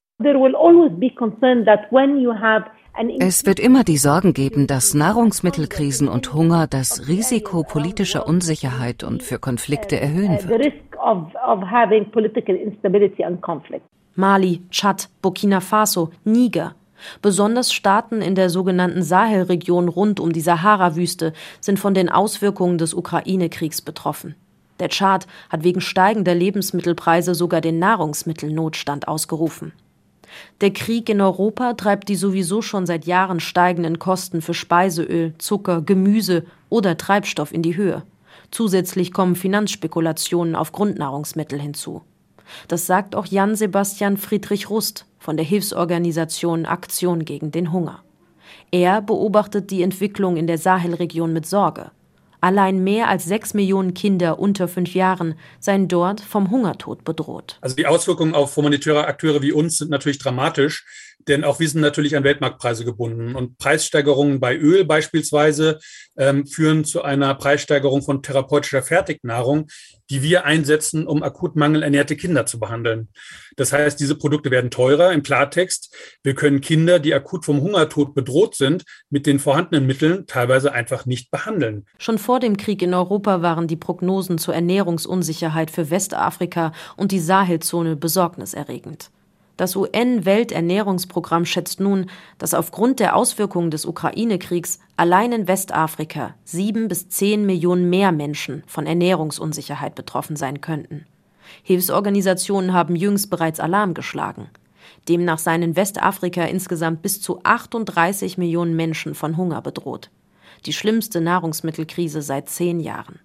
Es 3.21 3.47
wird 3.47 3.61
immer 3.61 3.85
die 3.85 3.97
Sorgen 3.99 4.33
geben, 4.35 4.67
dass 4.67 4.93
Nahrungsmittelkrisen 4.95 6.09
und 6.09 6.35
Hunger 6.35 6.67
das 6.67 7.07
Risiko 7.07 7.63
politischer 7.63 8.27
Unsicherheit 8.27 9.05
und 9.05 9.23
für 9.23 9.39
Konflikte 9.39 10.01
erhöhen 10.01 10.37
wird. 10.43 10.75
Mali, 14.17 14.61
Tschad, 14.71 15.09
Burkina 15.23 15.61
Faso, 15.61 16.11
Niger. 16.25 16.75
Besonders 17.23 17.73
Staaten 17.73 18.21
in 18.21 18.35
der 18.35 18.51
sogenannten 18.51 19.05
Sahelregion 19.05 19.89
rund 19.89 20.19
um 20.19 20.33
die 20.33 20.41
Sahara-Wüste 20.41 21.33
sind 21.61 21.79
von 21.79 21.95
den 21.95 22.09
Auswirkungen 22.09 22.79
des 22.79 22.93
Ukraine-Kriegs 22.93 23.83
betroffen. 23.83 24.35
Der 24.81 24.89
Tschad 24.89 25.29
hat 25.49 25.63
wegen 25.63 25.81
steigender 25.81 26.35
Lebensmittelpreise 26.35 27.37
sogar 27.37 27.61
den 27.61 27.79
Nahrungsmittelnotstand 27.79 29.07
ausgerufen. 29.07 29.73
Der 30.61 30.73
Krieg 30.73 31.09
in 31.09 31.21
Europa 31.21 31.75
treibt 31.75 32.09
die 32.09 32.17
sowieso 32.17 32.63
schon 32.63 32.87
seit 32.87 33.07
Jahren 33.07 33.41
steigenden 33.41 33.99
Kosten 33.99 34.43
für 34.43 34.55
Speiseöl, 34.55 35.35
Zucker, 35.39 35.83
Gemüse 35.83 36.45
oder 36.69 36.97
Treibstoff 36.97 37.53
in 37.53 37.63
die 37.63 37.77
Höhe. 37.77 38.03
Zusätzlich 38.51 39.13
kommen 39.13 39.37
Finanzspekulationen 39.37 40.55
auf 40.55 40.73
Grundnahrungsmittel 40.73 41.61
hinzu. 41.61 42.03
Das 42.67 42.87
sagt 42.87 43.15
auch 43.15 43.27
Jan 43.27 43.57
Sebastian 43.57 44.17
Friedrich 44.17 44.71
Rust 44.71 45.05
von 45.19 45.37
der 45.37 45.45
Hilfsorganisation 45.45 46.65
Aktion 46.65 47.25
gegen 47.25 47.51
den 47.51 47.73
Hunger. 47.73 48.03
Er 48.71 49.03
beobachtet 49.03 49.71
die 49.71 49.83
Entwicklung 49.83 50.37
in 50.37 50.47
der 50.47 50.59
Sahelregion 50.59 51.33
mit 51.33 51.47
Sorge. 51.47 51.91
Allein 52.41 52.85
mehr 52.85 53.09
als 53.09 53.25
sechs 53.25 53.53
Millionen 53.55 53.95
Kinder 53.95 54.39
unter 54.39 54.69
fünf 54.69 54.95
Jahren 54.95 55.35
seien 55.59 55.89
dort 55.89 56.21
vom 56.21 56.51
Hungertod 56.51 57.05
bedroht. 57.05 57.59
Also 57.61 57.75
die 57.75 57.87
Auswirkungen 57.87 58.35
auf 58.35 58.57
humanitäre 58.57 59.07
Akteure 59.07 59.43
wie 59.43 59.53
uns 59.53 59.79
sind 59.79 59.91
natürlich 59.91 60.19
dramatisch, 60.19 60.85
denn 61.29 61.45
auch 61.45 61.61
wir 61.61 61.69
sind 61.69 61.81
natürlich 61.81 62.17
an 62.17 62.25
Weltmarktpreise 62.25 62.85
gebunden. 62.85 63.35
Und 63.35 63.59
Preissteigerungen 63.59 64.41
bei 64.41 64.57
Öl 64.57 64.85
beispielsweise 64.85 65.79
ähm, 66.17 66.47
führen 66.47 66.85
zu 66.85 67.03
einer 67.03 67.35
Preissteigerung 67.35 68.03
von 68.03 68.23
therapeutischer 68.23 68.83
Fertignahrung, 68.83 69.69
die 70.11 70.23
wir 70.23 70.45
einsetzen, 70.45 71.07
um 71.07 71.23
akut 71.23 71.55
mangelernährte 71.55 72.17
Kinder 72.17 72.47
zu 72.47 72.59
behandeln. 72.59 73.09
Das 73.57 73.73
heißt, 73.73 74.01
diese 74.01 74.15
Produkte 74.15 74.51
werden 74.51 74.71
teurer. 74.71 75.13
Im 75.13 75.23
Klartext, 75.23 75.95
wir 76.23 76.35
können 76.35 76.61
Kinder, 76.61 76.99
die 76.99 77.15
akut 77.15 77.45
vom 77.45 77.61
Hungertod 77.61 78.15
bedroht 78.15 78.55
sind, 78.55 78.85
mit 79.11 79.27
den 79.27 79.39
vorhandenen 79.39 79.87
Mitteln 79.87 80.27
teilweise 80.27 80.73
einfach 80.73 81.05
nicht 81.07 81.31
behandeln. 81.31 81.87
Schon 81.99 82.19
vor 82.19 82.41
dem 82.41 82.57
Krieg 82.57 82.83
in 82.83 82.95
Europa 82.95 83.43
waren 83.43 83.69
die 83.69 83.77
Prognosen 83.77 84.39
zur 84.39 84.55
Ernährungsunsicherheit 84.55 85.71
für 85.71 85.91
Westafrika 85.91 86.73
und 86.97 87.13
die 87.13 87.21
Sahelzone 87.21 87.97
besorgniserregend. 87.97 89.11
Das 89.59 89.75
UN-Welternährungsprogramm 89.75 91.45
schätzt 91.45 91.81
nun, 91.81 92.09
dass 92.39 92.55
aufgrund 92.55 93.01
der 93.01 93.17
Auswirkungen 93.17 93.73
des 93.73 93.87
Ukraine-Kriegs 93.87 94.79
allein 94.97 95.33
in 95.33 95.49
Westafrika 95.49 96.37
sieben 96.45 96.87
bis 96.87 97.09
zehn 97.09 97.45
Millionen 97.45 97.91
mehr 97.91 98.13
Menschen 98.13 98.63
von 98.69 98.87
Ernährungsunsicherheit 98.87 99.97
betroffen 99.97 100.37
sein 100.37 100.61
könnten. 100.61 101.07
Hilfsorganisationen 101.65 102.73
haben 102.73 102.95
jüngst 102.95 103.31
bereits 103.31 103.59
Alarm 103.59 103.95
geschlagen. 103.95 104.49
Demnach 105.09 105.41
seien 105.41 105.63
in 105.63 105.75
Westafrika 105.75 106.45
insgesamt 106.45 107.03
bis 107.03 107.21
zu 107.21 107.41
38 107.43 108.39
Millionen 108.39 108.77
Menschen 108.77 109.17
von 109.17 109.37
Hunger 109.37 109.61
bedroht. 109.61 110.11
Die 110.67 110.73
schlimmste 110.73 111.21
Nahrungsmittelkrise 111.21 112.23
seit 112.23 112.49
zehn 112.49 112.79
Jahren. 112.79 113.19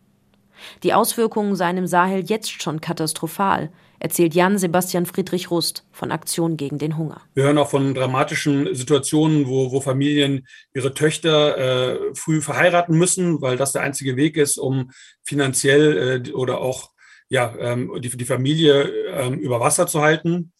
Die 0.82 0.96
Auswirkungen 0.96 1.56
seien 1.56 1.78
im 1.78 1.86
Sahel 1.86 2.24
jetzt 2.25 2.63
schon 2.63 2.82
katastrophal, 2.82 3.70
erzählt 4.03 4.36
Jan 4.36 4.57
Sebastian 4.57 5.05
Friedrich 5.05 5.50
Rust 5.50 5.86
von 5.91 6.12
Aktion 6.12 6.57
gegen 6.57 6.77
den 6.77 6.98
Hunger. 6.98 7.22
Wir 7.33 7.45
hören 7.45 7.57
auch 7.57 7.69
von 7.69 7.95
dramatischen 7.95 8.75
Situationen, 8.75 9.48
wo, 9.48 9.72
wo 9.72 9.79
Familien 9.79 10.45
ihre 10.74 10.93
Töchter 10.93 11.57
äh, 11.57 12.00
früh 12.13 12.41
verheiraten 12.41 12.98
müssen, 12.98 13.41
weil 13.41 13.55
das 13.55 13.72
der 13.72 13.81
einzige 13.81 14.17
Weg 14.17 14.36
ist, 14.36 14.57
um 14.57 14.91
finanziell 15.24 16.25
äh, 16.27 16.31
oder 16.33 16.60
auch 16.60 16.91
ja, 17.29 17.55
ähm, 17.57 17.91
die, 18.00 18.10
die 18.10 18.25
Familie 18.25 18.83
ähm, 19.07 19.39
über 19.39 19.62
Wasser 19.62 19.88
zu 19.88 20.01
halten. 20.01 20.51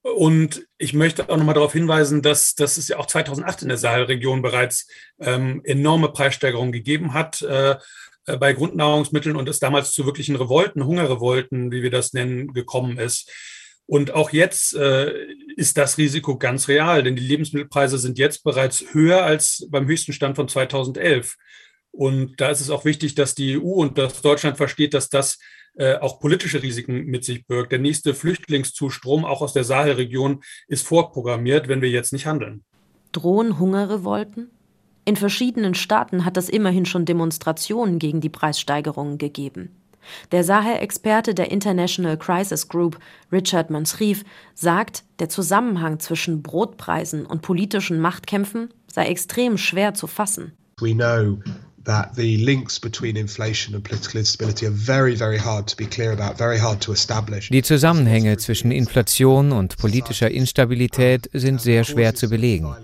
Und 0.00 0.66
ich 0.78 0.94
möchte 0.94 1.28
auch 1.28 1.36
nochmal 1.36 1.54
darauf 1.54 1.74
hinweisen, 1.74 2.22
dass, 2.22 2.54
dass 2.54 2.78
es 2.78 2.88
ja 2.88 2.96
auch 2.96 3.06
2008 3.06 3.62
in 3.62 3.68
der 3.68 3.76
Sahelregion 3.76 4.40
bereits 4.40 4.88
ähm, 5.20 5.60
enorme 5.64 6.08
Preissteigerungen 6.08 6.72
gegeben 6.72 7.12
hat. 7.12 7.42
Äh, 7.42 7.76
bei 8.26 8.52
Grundnahrungsmitteln 8.52 9.36
und 9.36 9.48
es 9.48 9.58
damals 9.58 9.92
zu 9.92 10.06
wirklichen 10.06 10.36
Revolten, 10.36 10.84
Hungerrevolten, 10.84 11.72
wie 11.72 11.82
wir 11.82 11.90
das 11.90 12.12
nennen, 12.12 12.52
gekommen 12.52 12.98
ist. 12.98 13.30
Und 13.86 14.14
auch 14.14 14.30
jetzt 14.30 14.74
äh, 14.74 15.12
ist 15.56 15.76
das 15.76 15.98
Risiko 15.98 16.38
ganz 16.38 16.68
real, 16.68 17.02
denn 17.02 17.16
die 17.16 17.26
Lebensmittelpreise 17.26 17.98
sind 17.98 18.18
jetzt 18.18 18.44
bereits 18.44 18.84
höher 18.92 19.22
als 19.22 19.66
beim 19.70 19.86
höchsten 19.86 20.12
Stand 20.12 20.36
von 20.36 20.48
2011. 20.48 21.36
Und 21.90 22.40
da 22.40 22.50
ist 22.50 22.60
es 22.60 22.70
auch 22.70 22.84
wichtig, 22.84 23.14
dass 23.14 23.34
die 23.34 23.58
EU 23.58 23.74
und 23.74 23.98
dass 23.98 24.22
Deutschland 24.22 24.56
versteht, 24.56 24.94
dass 24.94 25.08
das 25.08 25.38
äh, 25.74 25.96
auch 25.96 26.20
politische 26.20 26.62
Risiken 26.62 27.04
mit 27.04 27.24
sich 27.24 27.46
birgt. 27.46 27.72
Der 27.72 27.78
nächste 27.78 28.14
Flüchtlingszustrom, 28.14 29.24
auch 29.24 29.42
aus 29.42 29.52
der 29.52 29.64
Sahelregion, 29.64 30.42
ist 30.68 30.86
vorprogrammiert, 30.86 31.68
wenn 31.68 31.82
wir 31.82 31.90
jetzt 31.90 32.12
nicht 32.12 32.26
handeln. 32.26 32.64
Drohen 33.12 33.58
Hungerrevolten? 33.58 34.50
In 35.04 35.16
verschiedenen 35.16 35.74
Staaten 35.74 36.24
hat 36.24 36.36
es 36.36 36.48
immerhin 36.48 36.86
schon 36.86 37.04
Demonstrationen 37.04 37.98
gegen 37.98 38.20
die 38.20 38.28
Preissteigerungen 38.28 39.18
gegeben. 39.18 39.70
Der 40.30 40.44
Sahel-Experte 40.44 41.34
der 41.34 41.50
International 41.50 42.16
Crisis 42.16 42.68
Group, 42.68 42.98
Richard 43.30 43.70
Mansrief, 43.70 44.24
sagt, 44.54 45.04
der 45.18 45.28
Zusammenhang 45.28 46.00
zwischen 46.00 46.42
Brotpreisen 46.42 47.26
und 47.26 47.42
politischen 47.42 48.00
Machtkämpfen 48.00 48.68
sei 48.86 49.06
extrem 49.06 49.58
schwer 49.58 49.94
zu 49.94 50.06
fassen. 50.06 50.52
We 50.80 50.94
know 50.94 51.38
that 51.84 52.14
the 52.16 52.36
links 52.36 52.78
between 52.78 53.16
inflation 53.16 53.74
and 53.74 53.84
political 53.84 54.18
instability 54.18 54.66
are 54.66 54.74
very, 54.74 55.16
very 55.16 55.38
hard 55.38 55.66
to 55.68 55.76
be 55.76 55.86
clear 55.86 56.12
about, 56.12 56.38
very 56.38 56.58
hard 56.58 56.80
to 56.80 56.92
establish. 56.92 57.48
Die 57.48 57.62
Zusammenhänge 57.62 58.36
zwischen 58.36 58.70
Inflation 58.70 59.52
und 59.52 59.76
politischer 59.76 60.30
Instabilität 60.30 61.28
sind 61.32 61.60
sehr 61.60 61.84
schwer 61.84 62.14
zu 62.14 62.28
belegen. 62.28 62.74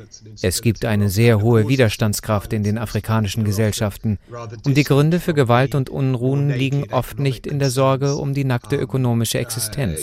Es 0.43 0.63
gibt 0.63 0.85
eine 0.85 1.11
sehr 1.11 1.41
hohe 1.41 1.69
Widerstandskraft 1.69 2.53
in 2.53 2.63
den 2.63 2.79
afrikanischen 2.79 3.45
Gesellschaften 3.45 4.19
und 4.65 4.77
die 4.77 4.85
Gründe 4.85 5.21
für 5.21 5.35
Gewalt 5.35 5.75
und 5.75 5.91
Unruhen 5.91 6.51
liegen 6.51 6.85
oft 6.91 7.19
nicht 7.19 7.47
in 7.47 7.59
der 7.59 7.71
Sorge 7.71 8.17
um 8.17 8.35
die 8.35 8.45
nackte 8.45 8.77
ökonomische 8.77 9.39
Existenz. 9.39 10.01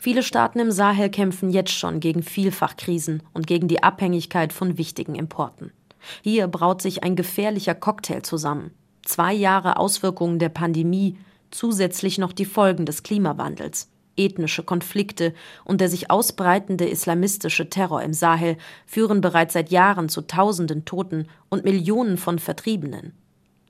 Viele 0.00 0.22
Staaten 0.22 0.58
im 0.58 0.70
Sahel 0.70 1.10
kämpfen 1.10 1.50
jetzt 1.50 1.72
schon 1.72 2.00
gegen 2.00 2.22
Vielfachkrisen 2.22 3.22
und 3.32 3.46
gegen 3.46 3.68
die 3.68 3.82
Abhängigkeit 3.82 4.53
von 4.54 4.78
wichtigen 4.78 5.14
Importen. 5.14 5.72
Hier 6.22 6.48
braut 6.48 6.82
sich 6.82 7.02
ein 7.02 7.16
gefährlicher 7.16 7.74
Cocktail 7.74 8.22
zusammen. 8.22 8.70
Zwei 9.02 9.34
Jahre 9.34 9.76
Auswirkungen 9.78 10.38
der 10.38 10.48
Pandemie, 10.48 11.18
zusätzlich 11.50 12.18
noch 12.18 12.32
die 12.32 12.44
Folgen 12.44 12.86
des 12.86 13.02
Klimawandels. 13.02 13.90
Ethnische 14.16 14.62
Konflikte 14.62 15.34
und 15.64 15.80
der 15.80 15.88
sich 15.88 16.10
ausbreitende 16.10 16.88
islamistische 16.88 17.68
Terror 17.68 18.02
im 18.02 18.12
Sahel 18.12 18.56
führen 18.86 19.20
bereits 19.20 19.54
seit 19.54 19.70
Jahren 19.70 20.08
zu 20.08 20.22
Tausenden 20.22 20.84
Toten 20.84 21.26
und 21.48 21.64
Millionen 21.64 22.16
von 22.16 22.38
Vertriebenen. 22.38 23.12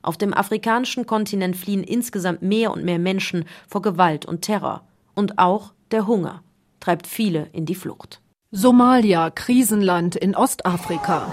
Auf 0.02 0.18
dem 0.18 0.34
afrikanischen 0.34 1.06
Kontinent 1.06 1.56
fliehen 1.56 1.82
insgesamt 1.82 2.42
mehr 2.42 2.72
und 2.72 2.84
mehr 2.84 2.98
Menschen 2.98 3.46
vor 3.66 3.80
Gewalt 3.80 4.26
und 4.26 4.42
Terror. 4.42 4.86
Und 5.14 5.38
auch 5.38 5.72
der 5.92 6.06
Hunger 6.06 6.42
treibt 6.78 7.06
viele 7.06 7.48
in 7.52 7.64
die 7.64 7.74
Flucht. 7.74 8.20
Somalia, 8.56 9.30
Krisenland 9.30 10.14
in 10.14 10.36
Ostafrika. 10.36 11.26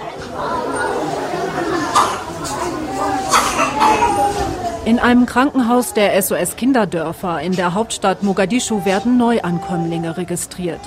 In 4.85 4.97
einem 4.97 5.27
Krankenhaus 5.27 5.93
der 5.93 6.19
SOS 6.19 6.55
Kinderdörfer 6.55 7.39
in 7.41 7.55
der 7.55 7.75
Hauptstadt 7.75 8.23
Mogadischu 8.23 8.85
werden 8.85 9.17
Neuankömmlinge 9.17 10.17
registriert. 10.17 10.81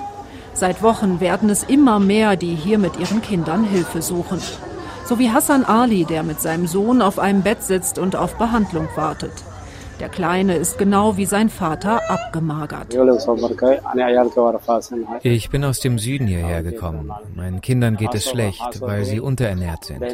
Seit 0.55 0.83
Wochen 0.83 1.21
werden 1.21 1.51
es 1.51 1.63
immer 1.63 2.01
mehr, 2.01 2.35
die 2.35 2.57
hier 2.57 2.79
mit 2.79 2.99
ihren 2.99 3.23
Kindern 3.23 3.63
Hilfe 3.63 4.03
suchen. 4.03 4.41
So 5.05 5.21
wie 5.21 5.31
Hassan 5.31 5.65
Ali, 5.65 6.05
der 6.05 6.25
mit 6.25 6.41
seinem 6.41 6.67
Sohn 6.67 7.01
auf 7.01 7.21
einem 7.21 7.43
Bett 7.43 7.63
sitzt 7.63 7.97
und 7.97 8.17
auf 8.17 8.39
Behandlung 8.39 8.89
wartet. 8.97 9.45
Der 10.01 10.09
Kleine 10.09 10.57
ist 10.57 10.79
genau 10.79 11.17
wie 11.17 11.27
sein 11.27 11.49
Vater 11.49 12.01
abgemagert. 12.11 12.95
Ich 15.23 15.51
bin 15.51 15.65
aus 15.65 15.81
dem 15.81 15.99
Süden 15.99 16.27
hierher 16.27 16.63
gekommen. 16.63 17.13
Meinen 17.35 17.61
Kindern 17.61 17.97
geht 17.97 18.15
es 18.15 18.29
schlecht, 18.29 18.81
weil 18.81 19.05
sie 19.05 19.21
unterernährt 19.21 19.85
sind. 19.85 20.05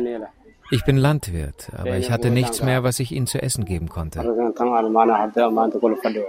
Ich 0.72 0.84
bin 0.84 0.96
Landwirt, 0.96 1.70
aber 1.76 1.96
ich 1.96 2.12
hatte 2.12 2.30
nichts 2.30 2.62
mehr, 2.62 2.84
was 2.84 3.00
ich 3.00 3.10
ihnen 3.10 3.26
zu 3.26 3.42
essen 3.42 3.64
geben 3.64 3.88
konnte. 3.88 4.20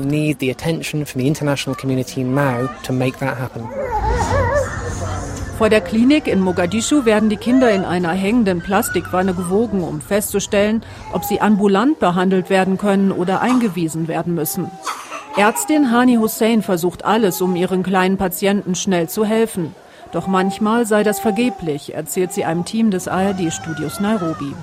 Vor 5.58 5.68
der 5.68 5.80
Klinik 5.80 6.28
in 6.28 6.40
Mogadischu 6.40 7.04
werden 7.04 7.30
die 7.30 7.36
Kinder 7.36 7.72
in 7.72 7.84
einer 7.84 8.12
hängenden 8.12 8.60
Plastikwanne 8.60 9.34
gewogen, 9.34 9.82
um 9.82 10.00
festzustellen, 10.00 10.84
ob 11.12 11.24
sie 11.24 11.40
ambulant 11.40 11.98
behandelt 11.98 12.48
werden 12.48 12.78
können 12.78 13.10
oder 13.10 13.40
eingewiesen 13.40 14.06
werden 14.06 14.36
müssen. 14.36 14.70
Ärztin 15.38 15.90
Hani 15.90 16.16
Hussein 16.16 16.62
versucht 16.62 17.04
alles, 17.04 17.42
um 17.42 17.56
ihren 17.56 17.82
kleinen 17.82 18.16
Patienten 18.16 18.74
schnell 18.74 19.06
zu 19.10 19.26
helfen. 19.26 19.74
Doch 20.12 20.26
manchmal 20.28 20.86
sei 20.86 21.02
das 21.02 21.20
vergeblich, 21.20 21.94
erzählt 21.94 22.32
sie 22.32 22.46
einem 22.46 22.64
Team 22.64 22.90
des 22.90 23.06
ARD-Studios 23.06 24.00
Nairobi. 24.00 24.54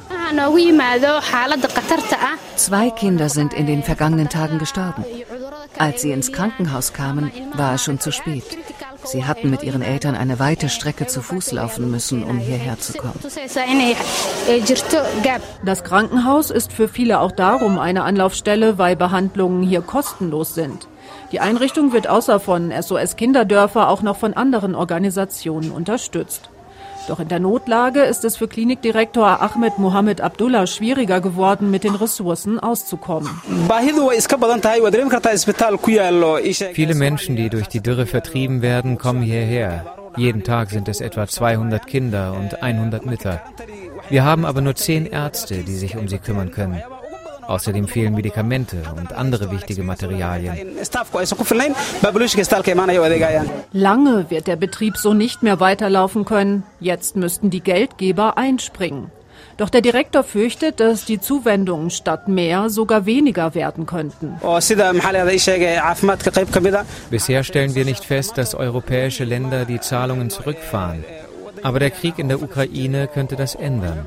Zwei 2.56 2.90
Kinder 2.90 3.30
sind 3.30 3.54
in 3.54 3.68
den 3.68 3.84
vergangenen 3.84 4.30
Tagen 4.30 4.58
gestorben. 4.58 5.06
Als 5.78 6.02
sie 6.02 6.12
ins 6.12 6.32
Krankenhaus 6.32 6.94
kamen, 6.94 7.32
war 7.54 7.76
es 7.76 7.84
schon 7.84 8.00
zu 8.00 8.12
spät. 8.12 8.58
Sie 9.06 9.26
hatten 9.26 9.50
mit 9.50 9.64
ihren 9.64 9.82
Eltern 9.82 10.16
eine 10.16 10.40
weite 10.40 10.70
Strecke 10.70 11.08
zu 11.08 11.22
Fuß 11.22 11.52
laufen 11.52 11.92
müssen, 11.92 12.24
um 12.24 12.38
hierher 12.38 12.80
zu 12.80 12.94
kommen. 12.94 13.20
Das 15.66 15.84
Krankenhaus 15.84 16.52
ist 16.52 16.74
für 16.74 16.88
viele 16.88 17.20
auch 17.20 17.32
darum 17.32 17.80
eine 17.80 18.04
Anlaufstelle, 18.04 18.78
weil 18.78 18.96
Behandlungen 18.96 19.64
hier 19.64 19.82
kostenlos 19.82 20.56
sind. 20.56 20.88
Die 21.32 21.40
Einrichtung 21.40 21.94
wird 21.94 22.08
außer 22.08 22.40
von 22.40 22.72
SOS 22.72 23.16
Kinderdörfer 23.16 23.90
auch 23.90 24.02
noch 24.02 24.18
von 24.18 24.34
anderen 24.34 24.76
Organisationen 24.76 25.72
unterstützt. 25.72 26.50
Doch 27.08 27.20
in 27.20 27.28
der 27.28 27.40
Notlage 27.40 28.02
ist 28.02 28.24
es 28.24 28.38
für 28.38 28.48
Klinikdirektor 28.48 29.42
Ahmed 29.42 29.78
Mohammed 29.78 30.22
Abdullah 30.22 30.68
schwieriger 30.68 31.22
geworden, 31.22 31.70
mit 31.70 31.84
den 31.84 31.96
Ressourcen 31.96 32.60
auszukommen. 32.60 33.30
Viele 36.74 36.96
Menschen, 36.96 37.36
die 37.36 37.50
durch 37.50 37.68
die 37.68 37.82
Dürre 37.82 38.06
vertrieben 38.06 38.62
werden, 38.62 38.98
kommen 38.98 39.22
hierher. 39.22 39.86
Jeden 40.16 40.44
Tag 40.44 40.70
sind 40.70 40.88
es 40.88 41.02
etwa 41.02 41.28
200 41.28 41.88
Kinder 41.88 42.34
und 42.40 42.62
100 42.62 43.06
Mütter. 43.06 43.42
Wir 44.10 44.24
haben 44.24 44.46
aber 44.46 44.62
nur 44.62 44.76
zehn 44.76 45.06
Ärzte, 45.06 45.64
die 45.64 45.76
sich 45.76 45.98
um 45.98 46.08
sie 46.08 46.20
kümmern 46.20 46.52
können. 46.52 46.82
Außerdem 47.48 47.88
fehlen 47.88 48.14
Medikamente 48.14 48.78
und 48.98 49.14
andere 49.14 49.52
wichtige 49.52 49.84
Materialien. 49.84 50.58
Lange 53.72 54.30
wird 54.30 54.48
der 54.48 54.56
Betrieb 54.56 54.98
so 54.98 55.14
nicht 55.14 55.44
mehr 55.44 55.60
weiterlaufen 55.60 56.26
können. 56.26 56.64
Jetzt 56.80 57.16
müssten 57.16 57.50
die 57.50 57.62
Geldgeber 57.62 58.38
einspringen. 58.38 59.12
Doch 59.58 59.70
der 59.70 59.82
Direktor 59.82 60.24
fürchtet, 60.24 60.80
dass 60.80 61.06
die 61.06 61.20
Zuwendungen 61.20 61.92
statt 61.92 62.28
mehr 62.28 62.70
sogar 62.70 63.06
weniger 63.06 63.54
werden 63.54 63.86
könnten. 63.86 64.36
Bisher 67.10 67.44
stellen 67.44 67.76
wir 67.76 67.86
nicht 67.86 68.06
fest, 68.06 68.38
dass 68.38 68.56
europäische 68.56 69.24
Länder 69.24 69.66
die 69.66 69.80
Zahlungen 69.80 70.30
zurückfahren. 70.30 71.06
Aber 71.62 71.80
der 71.80 71.92
Krieg 71.92 72.18
in 72.18 72.30
der 72.30 72.42
Ukraine 72.42 73.08
könnte 73.08 73.36
das 73.36 73.56
ändern. 73.56 74.06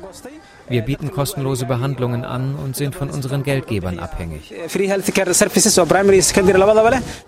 Wir 0.69 0.81
bieten 0.81 1.11
kostenlose 1.11 1.65
Behandlungen 1.65 2.25
an 2.25 2.55
und 2.55 2.75
sind 2.75 2.93
von 2.93 3.09
unseren 3.09 3.43
Geldgebern 3.43 3.99
abhängig. 3.99 4.53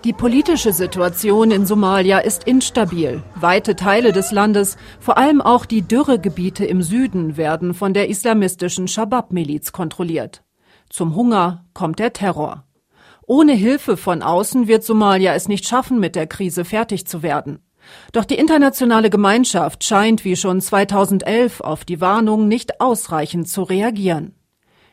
Die 0.03 0.13
politische 0.13 0.73
Situation 0.73 1.51
in 1.51 1.65
Somalia 1.65 2.19
ist 2.19 2.43
instabil. 2.43 3.23
Weite 3.35 3.75
Teile 3.75 4.11
des 4.11 4.31
Landes, 4.31 4.77
vor 4.99 5.17
allem 5.17 5.41
auch 5.41 5.65
die 5.65 5.81
Dürregebiete 5.81 6.65
im 6.65 6.81
Süden, 6.81 7.37
werden 7.37 7.73
von 7.73 7.93
der 7.93 8.09
islamistischen 8.09 8.87
Shabab-Miliz 8.87 9.71
kontrolliert. 9.71 10.43
Zum 10.89 11.15
Hunger 11.15 11.65
kommt 11.73 11.99
der 11.99 12.11
Terror. 12.13 12.65
Ohne 13.25 13.53
Hilfe 13.53 13.95
von 13.95 14.23
außen 14.23 14.67
wird 14.67 14.83
Somalia 14.83 15.33
es 15.35 15.47
nicht 15.47 15.67
schaffen, 15.67 15.99
mit 15.99 16.15
der 16.15 16.27
Krise 16.27 16.65
fertig 16.65 17.05
zu 17.05 17.21
werden. 17.21 17.59
Doch 18.11 18.25
die 18.25 18.37
internationale 18.37 19.09
Gemeinschaft 19.09 19.83
scheint 19.83 20.25
wie 20.25 20.35
schon 20.35 20.61
2011 20.61 21.61
auf 21.61 21.85
die 21.85 22.01
Warnung 22.01 22.47
nicht 22.47 22.81
ausreichend 22.81 23.47
zu 23.49 23.63
reagieren. 23.63 24.35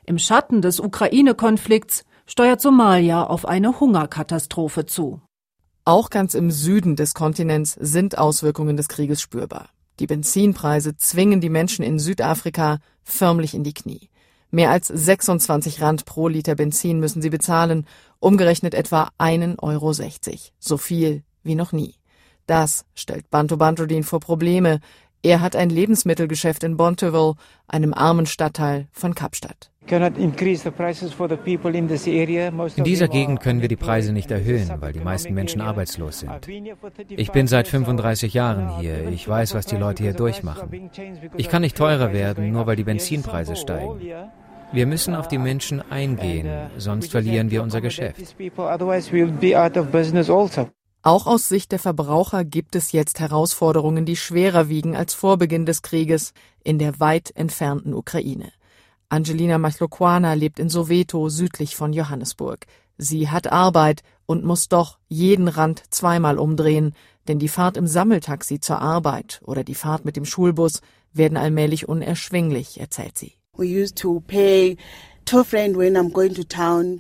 Im 0.04 0.18
Schatten 0.18 0.62
des 0.62 0.80
Ukraine-Konflikts 0.80 2.04
steuert 2.26 2.60
Somalia 2.60 3.24
auf 3.24 3.46
eine 3.46 3.80
Hungerkatastrophe 3.80 4.86
zu. 4.86 5.20
Auch 5.84 6.10
ganz 6.10 6.34
im 6.34 6.50
Süden 6.50 6.96
des 6.96 7.14
Kontinents 7.14 7.76
sind 7.80 8.18
Auswirkungen 8.18 8.76
des 8.76 8.88
Krieges 8.88 9.20
spürbar. 9.20 9.68
Die 10.00 10.06
Benzinpreise 10.06 10.96
zwingen 10.96 11.40
die 11.40 11.48
Menschen 11.48 11.84
in 11.84 11.98
Südafrika 11.98 12.78
förmlich 13.02 13.54
in 13.54 13.64
die 13.64 13.72
Knie. 13.72 14.10
Mehr 14.50 14.70
als 14.70 14.88
26 14.88 15.80
Rand 15.80 16.04
pro 16.04 16.28
Liter 16.28 16.54
Benzin 16.54 17.00
müssen 17.00 17.22
sie 17.22 17.30
bezahlen, 17.30 17.86
umgerechnet 18.20 18.74
etwa 18.74 19.10
1,60 19.18 19.58
Euro. 19.62 19.92
So 20.58 20.76
viel 20.76 21.22
wie 21.42 21.54
noch 21.54 21.72
nie. 21.72 21.94
Das 22.46 22.84
stellt 22.94 23.30
Bantu 23.30 23.56
Bantudin 23.56 24.04
vor 24.04 24.20
Probleme. 24.20 24.80
Er 25.22 25.40
hat 25.40 25.56
ein 25.56 25.70
Lebensmittelgeschäft 25.70 26.62
in 26.62 26.76
Bonteville, 26.76 27.34
einem 27.66 27.92
armen 27.92 28.26
Stadtteil 28.26 28.86
von 28.92 29.14
Kapstadt. 29.14 29.70
In 29.88 30.32
dieser 32.84 33.08
Gegend 33.08 33.40
können 33.40 33.60
wir 33.60 33.68
die 33.68 33.76
Preise 33.76 34.12
nicht 34.12 34.30
erhöhen, 34.30 34.72
weil 34.80 34.92
die 34.92 35.00
meisten 35.00 35.34
Menschen 35.34 35.60
arbeitslos 35.60 36.20
sind. 36.20 36.48
Ich 37.08 37.30
bin 37.30 37.46
seit 37.46 37.68
35 37.68 38.34
Jahren 38.34 38.78
hier. 38.78 39.08
Ich 39.08 39.28
weiß, 39.28 39.54
was 39.54 39.66
die 39.66 39.76
Leute 39.76 40.02
hier 40.02 40.12
durchmachen. 40.12 40.90
Ich 41.36 41.48
kann 41.48 41.62
nicht 41.62 41.76
teurer 41.76 42.12
werden, 42.12 42.52
nur 42.52 42.66
weil 42.66 42.76
die 42.76 42.84
Benzinpreise 42.84 43.56
steigen. 43.56 44.00
Wir 44.72 44.86
müssen 44.86 45.14
auf 45.14 45.28
die 45.28 45.38
Menschen 45.38 45.80
eingehen, 45.90 46.48
sonst 46.76 47.12
verlieren 47.12 47.50
wir 47.50 47.62
unser 47.62 47.80
Geschäft. 47.80 48.34
Auch 51.06 51.28
aus 51.28 51.48
Sicht 51.48 51.70
der 51.70 51.78
Verbraucher 51.78 52.44
gibt 52.44 52.74
es 52.74 52.90
jetzt 52.90 53.20
Herausforderungen, 53.20 54.06
die 54.06 54.16
schwerer 54.16 54.68
wiegen 54.68 54.96
als 54.96 55.14
vor 55.14 55.36
Beginn 55.36 55.64
des 55.64 55.82
Krieges 55.82 56.32
in 56.64 56.80
der 56.80 56.98
weit 56.98 57.30
entfernten 57.36 57.94
Ukraine. 57.94 58.50
Angelina 59.08 59.56
Machlokwana 59.56 60.32
lebt 60.32 60.58
in 60.58 60.68
Soweto 60.68 61.28
südlich 61.28 61.76
von 61.76 61.92
Johannesburg. 61.92 62.66
Sie 62.98 63.30
hat 63.30 63.52
Arbeit 63.52 64.02
und 64.26 64.44
muss 64.44 64.66
doch 64.66 64.98
jeden 65.06 65.46
Rand 65.46 65.84
zweimal 65.90 66.40
umdrehen, 66.40 66.92
denn 67.28 67.38
die 67.38 67.46
Fahrt 67.46 67.76
im 67.76 67.86
Sammeltaxi 67.86 68.58
zur 68.58 68.80
Arbeit 68.80 69.40
oder 69.44 69.62
die 69.62 69.76
Fahrt 69.76 70.04
mit 70.04 70.16
dem 70.16 70.24
Schulbus 70.24 70.80
werden 71.12 71.38
allmählich 71.38 71.88
unerschwinglich, 71.88 72.80
erzählt 72.80 73.16
sie. 73.16 73.34
We 73.56 73.66
used 73.66 73.94
to 73.94 74.18
pay 74.26 74.76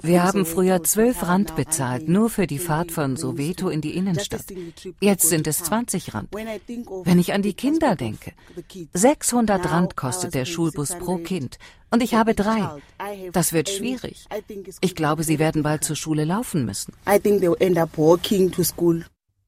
wir 0.02 0.22
haben 0.22 0.46
früher 0.46 0.82
zwölf 0.82 1.22
Rand 1.22 1.56
bezahlt, 1.56 2.08
nur 2.08 2.28
für 2.28 2.46
die 2.46 2.58
Fahrt 2.58 2.90
von 2.90 3.16
Soweto 3.16 3.68
in 3.68 3.80
die 3.80 3.96
Innenstadt. 3.96 4.44
Jetzt 5.00 5.28
sind 5.28 5.46
es 5.46 5.58
20 5.58 6.14
Rand. 6.14 6.28
Wenn 6.34 7.18
ich 7.18 7.32
an 7.32 7.42
die 7.42 7.54
Kinder 7.54 7.94
denke, 7.96 8.32
600 8.92 9.70
Rand 9.70 9.96
kostet 9.96 10.34
der 10.34 10.44
Schulbus 10.44 10.96
pro 10.98 11.18
Kind 11.18 11.58
und 11.90 12.02
ich 12.02 12.14
habe 12.14 12.34
drei. 12.34 12.68
Das 13.32 13.52
wird 13.52 13.70
schwierig. 13.70 14.26
Ich 14.80 14.94
glaube, 14.94 15.22
sie 15.22 15.38
werden 15.38 15.62
bald 15.62 15.84
zur 15.84 15.96
Schule 15.96 16.24
laufen 16.24 16.64
müssen. 16.64 16.92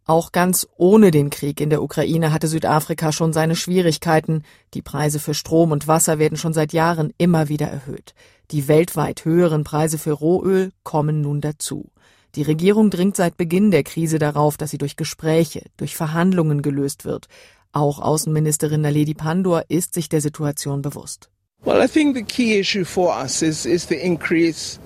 Auch 0.08 0.32
ganz 0.32 0.66
ohne 0.78 1.10
den 1.10 1.28
Krieg 1.28 1.60
in 1.60 1.68
der 1.68 1.82
Ukraine 1.82 2.32
hatte 2.32 2.48
Südafrika 2.48 3.12
schon 3.12 3.34
seine 3.34 3.54
Schwierigkeiten. 3.54 4.42
Die 4.72 4.80
Preise 4.80 5.18
für 5.18 5.34
Strom 5.34 5.70
und 5.70 5.86
Wasser 5.86 6.18
werden 6.18 6.38
schon 6.38 6.54
seit 6.54 6.72
Jahren 6.72 7.12
immer 7.18 7.50
wieder 7.50 7.66
erhöht. 7.66 8.14
Die 8.50 8.68
weltweit 8.68 9.26
höheren 9.26 9.64
Preise 9.64 9.98
für 9.98 10.12
Rohöl 10.12 10.72
kommen 10.82 11.20
nun 11.20 11.42
dazu. 11.42 11.92
Die 12.36 12.42
Regierung 12.42 12.88
dringt 12.88 13.16
seit 13.16 13.36
Beginn 13.36 13.70
der 13.70 13.82
Krise 13.82 14.18
darauf, 14.18 14.56
dass 14.56 14.70
sie 14.70 14.78
durch 14.78 14.96
Gespräche, 14.96 15.66
durch 15.76 15.94
Verhandlungen 15.94 16.62
gelöst 16.62 17.04
wird. 17.04 17.26
Auch 17.72 17.98
Außenministerin 17.98 18.80
Naledi 18.80 19.12
Pandor 19.12 19.64
ist 19.68 19.92
sich 19.92 20.08
der 20.08 20.22
Situation 20.22 20.80
bewusst. 20.80 21.28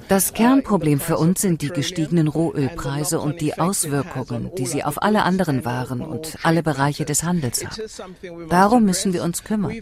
Das 0.09 0.35
Kernproblem 0.35 1.01
für 1.01 1.17
uns 1.17 1.41
sind 1.41 1.63
die 1.63 1.69
gestiegenen 1.69 2.29
Rohölpreise 2.29 3.21
und 3.21 3.41
die 3.41 3.59
Auswirkungen, 3.59 4.51
die 4.57 4.67
sie 4.67 4.83
auf 4.83 5.03
alle 5.03 5.23
anderen 5.23 5.65
Waren 5.65 6.01
und 6.01 6.39
alle 6.43 6.63
Bereiche 6.63 7.05
des 7.05 7.23
Handels 7.23 7.65
haben. 7.65 8.49
Darum 8.49 8.85
müssen 8.85 9.13
wir 9.13 9.23
uns 9.23 9.45
kümmern. 9.45 9.81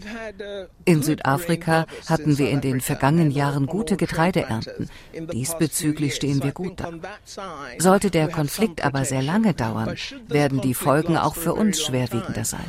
In 0.85 1.01
Südafrika 1.01 1.85
hatten 2.07 2.37
wir 2.37 2.49
in 2.49 2.61
den 2.61 2.81
vergangenen 2.81 3.31
Jahren 3.31 3.65
gute 3.65 3.97
Getreideernten. 3.97 4.89
Diesbezüglich 5.33 6.15
stehen 6.15 6.43
wir 6.43 6.51
gut 6.51 6.79
da. 6.79 6.91
Sollte 7.77 8.11
der 8.11 8.27
Konflikt 8.27 8.83
aber 8.83 9.05
sehr 9.05 9.21
lange 9.21 9.53
dauern, 9.53 9.95
werden 10.27 10.61
die 10.61 10.73
Folgen 10.73 11.17
auch 11.17 11.35
für 11.35 11.53
uns 11.53 11.81
schwerwiegender 11.81 12.45
sein. 12.45 12.65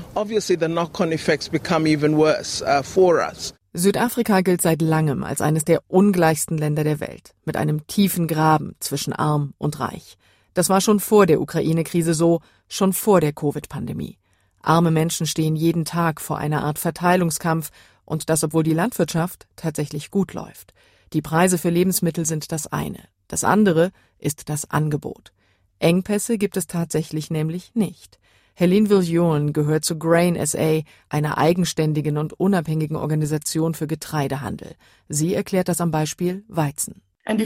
Südafrika 3.75 4.43
gilt 4.43 4.61
seit 4.61 4.83
langem 4.83 5.25
als 5.25 5.41
eines 5.41 5.65
der 5.65 5.83
ungleichsten 5.89 6.59
Länder 6.59 6.85
der 6.85 7.01
Welt, 7.01 7.35
mit 7.45 7.57
einem 7.57 7.87
tiefen 7.87 8.27
Graben 8.27 8.77
zwischen 8.81 9.15
arm 9.15 9.55
und 9.57 9.81
reich. 9.81 10.19
Das 10.53 10.69
war 10.69 10.83
schon 10.83 11.01
vor 11.01 11.25
der 11.25 11.41
Ukraine-Krise 11.41 12.13
so, 12.13 12.41
schon 12.69 12.93
vor 12.93 13.21
der 13.23 13.33
Covid-Pandemie. 13.33 14.19
Arme 14.61 14.91
Menschen 14.91 15.27
stehen 15.27 15.57
jeden 15.57 15.87
Tag 15.87 16.21
vor 16.21 16.37
einer 16.37 16.63
Art 16.63 16.79
Verteilungskampf, 16.79 17.71
und 18.05 18.29
das 18.29 18.45
obwohl 18.45 18.63
die 18.63 18.75
Landwirtschaft 18.75 19.47
tatsächlich 19.57 20.11
gut 20.11 20.35
läuft. 20.35 20.75
Die 21.15 21.23
Preise 21.23 21.57
für 21.57 21.71
Lebensmittel 21.71 22.27
sind 22.27 22.53
das 22.53 22.67
eine. 22.67 22.99
Das 23.29 23.45
andere 23.45 23.91
ist 24.19 24.51
das 24.51 24.71
Angebot. 24.71 25.33
Engpässe 25.79 26.37
gibt 26.37 26.57
es 26.59 26.67
tatsächlich 26.67 27.31
nämlich 27.31 27.75
nicht. 27.75 28.19
Helene 28.55 28.91
Viljoen 28.91 29.53
gehört 29.53 29.85
zu 29.85 29.99
Grain 29.99 30.39
SA, 30.47 30.81
einer 31.09 31.39
eigenständigen 31.39 32.19
und 32.19 32.39
unabhängigen 32.39 32.97
Organisation 32.97 33.75
für 33.75 33.87
Getreidehandel. 33.87 34.75
Sie 35.09 35.35
erklärt 35.35 35.69
das 35.69 35.81
am 35.81 35.91
Beispiel 35.91 36.45
Weizen. 36.49 37.03
Wenn 37.25 37.39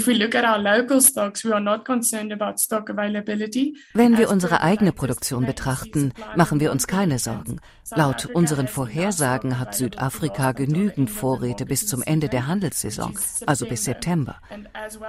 wir 4.18 4.30
unsere 4.30 4.60
eigene 4.62 4.92
Produktion 4.92 5.44
betrachten, 5.44 6.12
machen 6.34 6.60
wir 6.60 6.72
uns 6.72 6.86
keine 6.86 7.18
Sorgen. 7.18 7.60
Laut 7.94 8.26
unseren 8.26 8.68
Vorhersagen 8.68 9.60
hat 9.60 9.74
Südafrika 9.74 10.52
genügend 10.52 11.10
Vorräte 11.10 11.66
bis 11.66 11.86
zum 11.86 12.02
Ende 12.02 12.30
der 12.30 12.46
Handelssaison, 12.46 13.18
also 13.44 13.66
bis 13.66 13.84
September. 13.84 14.36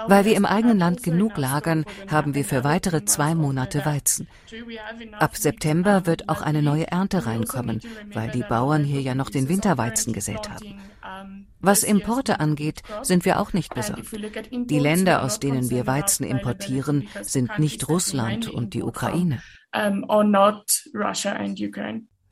Weil 0.08 0.25
wir 0.25 0.36
im 0.36 0.45
eigenen 0.45 0.80
Land 0.80 1.01
genug 1.01 1.38
lagern, 1.38 1.86
haben 2.10 2.36
wir 2.36 2.43
für 2.43 2.65
weitere 2.65 3.06
zwei 3.06 3.36
Monate 3.36 3.86
Weizen. 3.86 4.27
Ab 5.17 5.38
September 5.38 6.06
wird 6.06 6.27
auch 6.27 6.41
eine 6.41 6.62
neue 6.62 6.88
Ernte 6.88 7.25
reinkommen, 7.25 7.80
weil 8.13 8.32
die 8.32 8.43
Bauern 8.43 8.84
hier 8.84 9.01
ja 9.01 9.15
noch 9.15 9.30
den 9.30 9.47
Winterweizen 9.47 10.12
gesät 10.12 10.49
haben. 10.49 10.82
Was 11.60 11.84
Importe 11.84 12.39
angeht, 12.39 12.82
sind 13.01 13.25
wir 13.25 13.39
auch 13.39 13.53
nicht 13.53 13.73
besorgt. 13.73 14.12
Die 14.51 14.80
Länder, 14.80 15.23
aus 15.23 15.39
denen 15.39 15.69
wir 15.69 15.88
Weizen 15.88 16.25
importieren, 16.25 17.08
sind 17.21 17.60
nicht 17.60 17.88
Russland 17.89 18.49
und 18.49 18.73
die 18.73 18.84
Ukraine. 18.84 19.41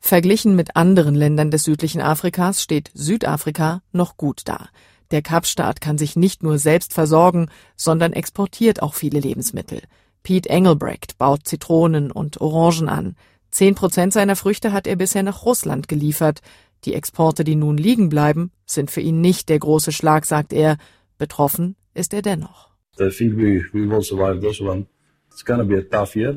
Verglichen 0.00 0.54
mit 0.54 0.76
anderen 0.76 1.14
Ländern 1.14 1.50
des 1.50 1.64
südlichen 1.64 2.00
Afrikas 2.00 2.62
steht 2.62 2.90
Südafrika 2.94 3.82
noch 3.92 4.16
gut 4.16 4.42
da. 4.44 4.68
Der 5.10 5.22
Kapstaat 5.22 5.80
kann 5.80 5.98
sich 5.98 6.16
nicht 6.16 6.42
nur 6.42 6.58
selbst 6.58 6.92
versorgen, 6.92 7.48
sondern 7.76 8.12
exportiert 8.12 8.82
auch 8.82 8.94
viele 8.94 9.20
Lebensmittel. 9.20 9.82
Pete 10.22 10.48
Engelbrecht 10.48 11.18
baut 11.18 11.46
Zitronen 11.46 12.10
und 12.10 12.40
Orangen 12.40 12.88
an. 12.88 13.16
Zehn 13.50 13.74
Prozent 13.74 14.12
seiner 14.12 14.36
Früchte 14.36 14.72
hat 14.72 14.86
er 14.86 14.96
bisher 14.96 15.22
nach 15.22 15.44
Russland 15.44 15.88
geliefert. 15.88 16.40
Die 16.84 16.94
Exporte, 16.94 17.44
die 17.44 17.56
nun 17.56 17.76
liegen 17.76 18.08
bleiben, 18.08 18.52
sind 18.64 18.90
für 18.90 19.00
ihn 19.00 19.20
nicht 19.20 19.48
der 19.48 19.58
große 19.58 19.92
Schlag, 19.92 20.26
sagt 20.26 20.52
er. 20.52 20.76
Betroffen 21.18 21.76
ist 21.94 22.12
er 22.12 22.22
dennoch. 22.22 22.70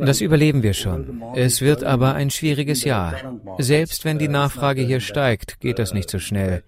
Das 0.06 0.22
überleben 0.22 0.62
wir 0.62 0.74
schon. 0.74 1.24
Es 1.36 1.62
wird 1.62 1.84
aber 1.84 2.16
ein 2.16 2.30
schwieriges 2.30 2.84
Jahr. 2.84 3.16
Selbst 3.58 4.04
wenn 4.04 4.20
die 4.20 4.28
Nachfrage 4.28 4.82
hier 4.82 5.00
steigt, 5.00 5.60
geht 5.62 5.80
das 5.80 5.94
nicht 5.94 6.10
so 6.10 6.20
schnell. 6.20 6.64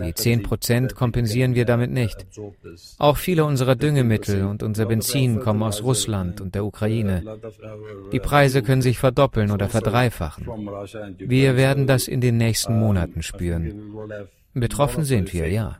Die 0.00 0.14
10 0.14 0.42
Prozent 0.42 0.94
kompensieren 0.94 1.54
wir 1.54 1.64
damit 1.64 1.90
nicht. 1.90 2.26
Auch 2.98 3.16
viele 3.16 3.44
unserer 3.44 3.76
Düngemittel 3.76 4.44
und 4.44 4.62
unser 4.62 4.86
Benzin 4.86 5.40
kommen 5.40 5.62
aus 5.62 5.82
Russland 5.82 6.40
und 6.40 6.54
der 6.54 6.64
Ukraine. 6.64 7.22
Die 8.12 8.20
Preise 8.20 8.62
können 8.62 8.82
sich 8.82 8.98
verdoppeln 8.98 9.50
oder 9.50 9.68
verdreifachen. 9.68 10.46
Wir 11.18 11.56
werden 11.56 11.86
das 11.86 12.08
in 12.08 12.20
den 12.20 12.36
nächsten 12.36 12.78
Monaten 12.78 13.22
spüren. 13.22 13.92
Betroffen 14.54 15.04
sind 15.04 15.32
wir, 15.32 15.48
ja. 15.48 15.78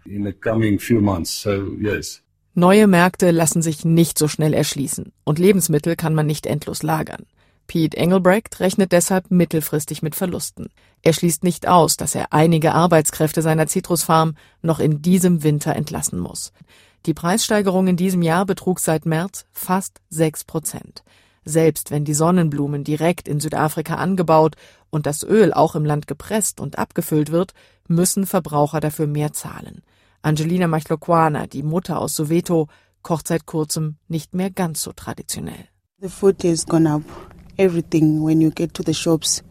Neue 2.55 2.87
Märkte 2.87 3.31
lassen 3.31 3.63
sich 3.63 3.85
nicht 3.85 4.19
so 4.19 4.29
schnell 4.29 4.55
erschließen 4.55 5.13
und 5.25 5.39
Lebensmittel 5.39 5.97
kann 5.97 6.15
man 6.15 6.27
nicht 6.27 6.47
endlos 6.47 6.83
lagern. 6.83 7.27
Pete 7.67 7.97
Engelbrecht 7.97 8.61
rechnet 8.61 8.93
deshalb 8.93 9.31
mittelfristig 9.31 10.03
mit 10.03 10.15
Verlusten. 10.15 10.69
Er 11.03 11.13
schließt 11.13 11.45
nicht 11.45 11.69
aus, 11.69 11.97
dass 11.97 12.15
er 12.15 12.33
einige 12.33 12.73
Arbeitskräfte 12.73 13.43
seiner 13.43 13.67
Zitrusfarm 13.67 14.35
noch 14.63 14.81
in 14.81 15.03
diesem 15.03 15.43
Winter 15.43 15.75
entlassen 15.75 16.19
muss. 16.19 16.53
Die 17.07 17.15
Preissteigerung 17.15 17.87
in 17.87 17.97
diesem 17.97 18.23
Jahr 18.23 18.47
betrug 18.47 18.81
seit 18.81 19.07
März 19.07 19.47
fast 19.53 20.01
sechs 20.09 20.45
Prozent. 20.45 21.05
Selbst 21.45 21.93
wenn 21.93 22.05
die 22.05 22.15
Sonnenblumen 22.15 22.83
direkt 22.83 23.29
in 23.29 23.39
Südafrika 23.39 23.95
angebaut 23.95 24.57
und 24.91 25.07
das 25.07 25.23
Öl 25.23 25.53
auch 25.53 25.77
im 25.77 25.85
Land 25.85 26.09
gepresst 26.09 26.61
und 26.61 26.79
abgefüllt 26.79 27.31
wird, 27.31 27.53
müssen 27.87 28.27
Verbraucher 28.27 28.81
dafür 28.81 29.07
mehr 29.07 29.33
zahlen. 29.33 29.83
Angelina 30.23 30.67
Machlokwana, 30.67 31.47
die 31.47 31.63
Mutter 31.63 32.01
aus 32.01 32.17
Soweto, 32.17 32.67
kocht 33.03 33.29
seit 33.29 33.47
kurzem 33.47 33.97
nicht 34.09 34.35
mehr 34.35 34.51
ganz 34.51 34.83
so 34.83 34.93
traditionell. 34.93 35.69
The 36.01 36.09
food 36.09 36.43
has 36.43 36.67
gone 36.67 36.91
up 36.91 37.03
everything 37.59 38.23
when 38.23 38.41
you 38.41 38.51
get 38.51 38.75
to 38.75 38.83
the 38.83 38.95
shops. 38.95 39.43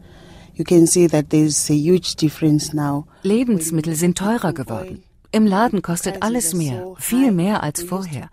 You 0.54 0.64
can 0.64 0.86
see 0.86 1.06
that 1.08 1.30
there's 1.30 1.70
a 1.70 1.74
huge 1.74 2.16
difference 2.16 2.72
now. 2.72 3.06
Lebensmittel 3.22 3.94
sind 3.94 4.16
teurer 4.16 4.52
geworden. 4.52 5.02
Im 5.32 5.46
Laden 5.46 5.82
kostet 5.82 6.22
alles 6.22 6.54
mehr, 6.54 6.94
viel 6.98 7.30
mehr 7.30 7.62
als 7.62 7.82
vorher. 7.82 8.30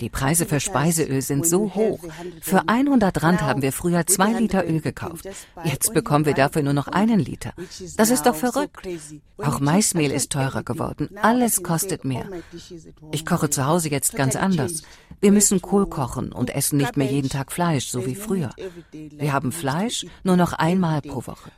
Die 0.00 0.10
Preise 0.10 0.44
für 0.44 0.60
Speiseöl 0.60 1.22
sind 1.22 1.46
so 1.46 1.74
hoch. 1.74 2.00
Für 2.42 2.68
100 2.68 3.22
Rand 3.22 3.42
haben 3.42 3.62
wir 3.62 3.72
früher 3.72 4.06
zwei 4.06 4.32
Liter 4.32 4.68
Öl 4.68 4.80
gekauft. 4.80 5.26
Jetzt 5.64 5.94
bekommen 5.94 6.26
wir 6.26 6.34
dafür 6.34 6.62
nur 6.62 6.74
noch 6.74 6.88
einen 6.88 7.18
Liter. 7.18 7.52
Das 7.96 8.10
ist 8.10 8.26
doch 8.26 8.34
verrückt. 8.34 8.86
Auch 9.38 9.60
Maismehl 9.60 10.10
ist 10.10 10.32
teurer 10.32 10.62
geworden. 10.62 11.10
Alles 11.22 11.62
kostet 11.62 12.04
mehr. 12.04 12.28
Ich 13.12 13.24
koche 13.24 13.48
zu 13.48 13.66
Hause 13.66 13.88
jetzt 13.88 14.14
ganz 14.14 14.36
anders. 14.36 14.82
Wir 15.20 15.32
müssen 15.32 15.62
Kohl 15.62 15.86
kochen 15.86 16.30
und 16.30 16.50
essen 16.50 16.76
nicht 16.76 16.96
mehr 16.96 17.10
jeden 17.10 17.30
Tag 17.30 17.50
Fleisch, 17.50 17.86
so 17.86 18.04
wie 18.04 18.14
früher. 18.14 18.50
Wir 18.92 19.32
haben 19.32 19.50
Fleisch 19.50 20.04
nur 20.24 20.36
noch 20.36 20.52
einmal 20.52 21.00
pro 21.00 21.26
Woche. 21.26 21.50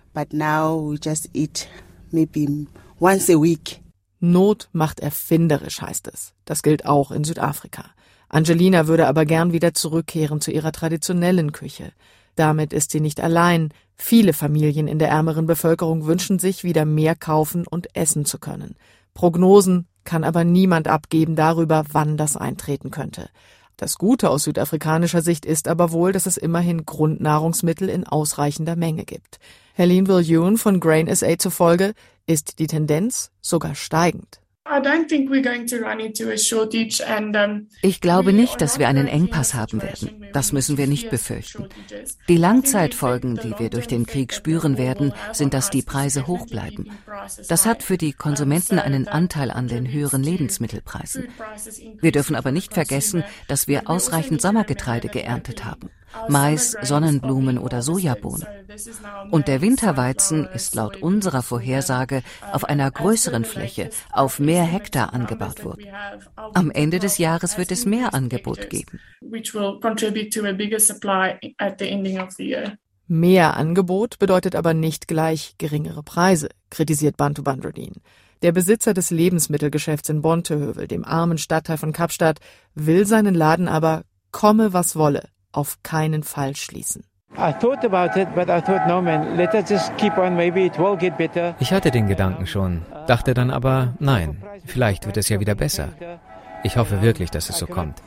Not 4.20 4.68
macht 4.72 5.00
erfinderisch, 5.00 5.80
heißt 5.80 6.08
es. 6.08 6.34
Das 6.44 6.62
gilt 6.62 6.86
auch 6.86 7.12
in 7.12 7.22
Südafrika. 7.24 7.84
Angelina 8.28 8.86
würde 8.86 9.06
aber 9.06 9.24
gern 9.24 9.52
wieder 9.52 9.74
zurückkehren 9.74 10.40
zu 10.40 10.50
ihrer 10.50 10.72
traditionellen 10.72 11.52
Küche. 11.52 11.92
Damit 12.36 12.72
ist 12.72 12.90
sie 12.90 13.00
nicht 13.00 13.20
allein. 13.20 13.70
Viele 13.96 14.32
Familien 14.32 14.86
in 14.86 14.98
der 14.98 15.08
ärmeren 15.08 15.46
Bevölkerung 15.46 16.06
wünschen 16.06 16.38
sich, 16.38 16.62
wieder 16.62 16.84
mehr 16.84 17.16
kaufen 17.16 17.66
und 17.66 17.96
essen 17.96 18.24
zu 18.24 18.38
können. 18.38 18.76
Prognosen 19.14 19.86
kann 20.04 20.24
aber 20.24 20.44
niemand 20.44 20.88
abgeben 20.88 21.36
darüber, 21.36 21.84
wann 21.90 22.16
das 22.16 22.36
eintreten 22.36 22.90
könnte. 22.90 23.28
Das 23.76 23.96
Gute 23.96 24.30
aus 24.30 24.44
südafrikanischer 24.44 25.22
Sicht 25.22 25.44
ist 25.44 25.68
aber 25.68 25.92
wohl, 25.92 26.12
dass 26.12 26.26
es 26.26 26.36
immerhin 26.36 26.84
Grundnahrungsmittel 26.84 27.88
in 27.88 28.06
ausreichender 28.06 28.74
Menge 28.74 29.04
gibt. 29.04 29.38
Helene 29.74 30.08
Viljoen 30.08 30.58
von 30.58 30.80
Grain 30.80 31.14
SA 31.14 31.38
zufolge 31.38 31.94
ist 32.26 32.58
die 32.58 32.66
Tendenz 32.66 33.30
sogar 33.40 33.74
steigend. 33.74 34.40
Ich 37.82 38.00
glaube 38.00 38.32
nicht, 38.32 38.60
dass 38.60 38.78
wir 38.78 38.88
einen 38.88 39.06
Engpass 39.06 39.54
haben 39.54 39.82
werden. 39.82 40.26
Das 40.32 40.52
müssen 40.52 40.76
wir 40.76 40.86
nicht 40.86 41.10
befürchten. 41.10 41.68
Die 42.28 42.36
Langzeitfolgen, 42.36 43.36
die 43.36 43.54
wir 43.58 43.70
durch 43.70 43.86
den 43.86 44.06
Krieg 44.06 44.32
spüren 44.32 44.76
werden, 44.76 45.12
sind, 45.32 45.54
dass 45.54 45.70
die 45.70 45.82
Preise 45.82 46.26
hoch 46.26 46.46
bleiben. 46.46 46.90
Das 47.48 47.66
hat 47.66 47.82
für 47.82 47.96
die 47.96 48.12
Konsumenten 48.12 48.78
einen 48.78 49.08
Anteil 49.08 49.50
an 49.50 49.68
den 49.68 49.90
höheren 49.90 50.22
Lebensmittelpreisen. 50.22 51.28
Wir 52.00 52.12
dürfen 52.12 52.36
aber 52.36 52.52
nicht 52.52 52.74
vergessen, 52.74 53.24
dass 53.48 53.68
wir 53.68 53.88
ausreichend 53.88 54.42
Sommergetreide 54.42 55.08
geerntet 55.08 55.64
haben. 55.64 55.90
Mais, 56.28 56.76
Sonnenblumen 56.82 57.58
oder 57.58 57.82
Sojabohnen. 57.82 58.46
Und 59.30 59.48
der 59.48 59.60
Winterweizen 59.60 60.46
ist 60.46 60.74
laut 60.74 61.02
unserer 61.02 61.42
Vorhersage 61.42 62.22
auf 62.52 62.64
einer 62.64 62.90
größeren 62.90 63.44
Fläche, 63.44 63.90
auf 64.12 64.38
mehr 64.38 64.64
Hektar 64.64 65.12
angebaut 65.14 65.64
worden. 65.64 65.86
Am 66.54 66.70
Ende 66.70 66.98
des 66.98 67.18
Jahres 67.18 67.58
wird 67.58 67.72
es 67.72 67.86
mehr 67.86 68.14
Angebot 68.14 68.70
geben. 68.70 69.00
Mehr 73.10 73.56
Angebot 73.56 74.18
bedeutet 74.18 74.54
aber 74.54 74.74
nicht 74.74 75.08
gleich 75.08 75.54
geringere 75.56 76.02
Preise, 76.02 76.50
kritisiert 76.70 77.16
Bantu 77.16 77.42
Bandrodin. 77.42 77.94
Der 78.42 78.52
Besitzer 78.52 78.94
des 78.94 79.10
Lebensmittelgeschäfts 79.10 80.10
in 80.10 80.22
Bontehövel, 80.22 80.86
dem 80.86 81.04
armen 81.04 81.38
Stadtteil 81.38 81.78
von 81.78 81.92
Kapstadt, 81.92 82.38
will 82.74 83.04
seinen 83.06 83.34
Laden 83.34 83.66
aber, 83.66 84.04
komme 84.30 84.72
was 84.72 84.94
wolle, 84.94 85.28
auf 85.52 85.82
keinen 85.82 86.22
Fall 86.22 86.56
schließen. 86.56 87.04
Ich 91.60 91.72
hatte 91.72 91.90
den 91.90 92.06
Gedanken 92.06 92.46
schon, 92.46 92.82
dachte 93.06 93.34
dann 93.34 93.50
aber, 93.50 93.94
nein, 94.00 94.42
vielleicht 94.64 95.06
wird 95.06 95.16
es 95.16 95.28
ja 95.28 95.38
wieder 95.38 95.54
besser. 95.54 95.88
Ich 96.64 96.76
hoffe 96.76 97.02
wirklich, 97.02 97.30
dass 97.30 97.48
es 97.48 97.58
so 97.58 97.66
kommt. 97.66 98.02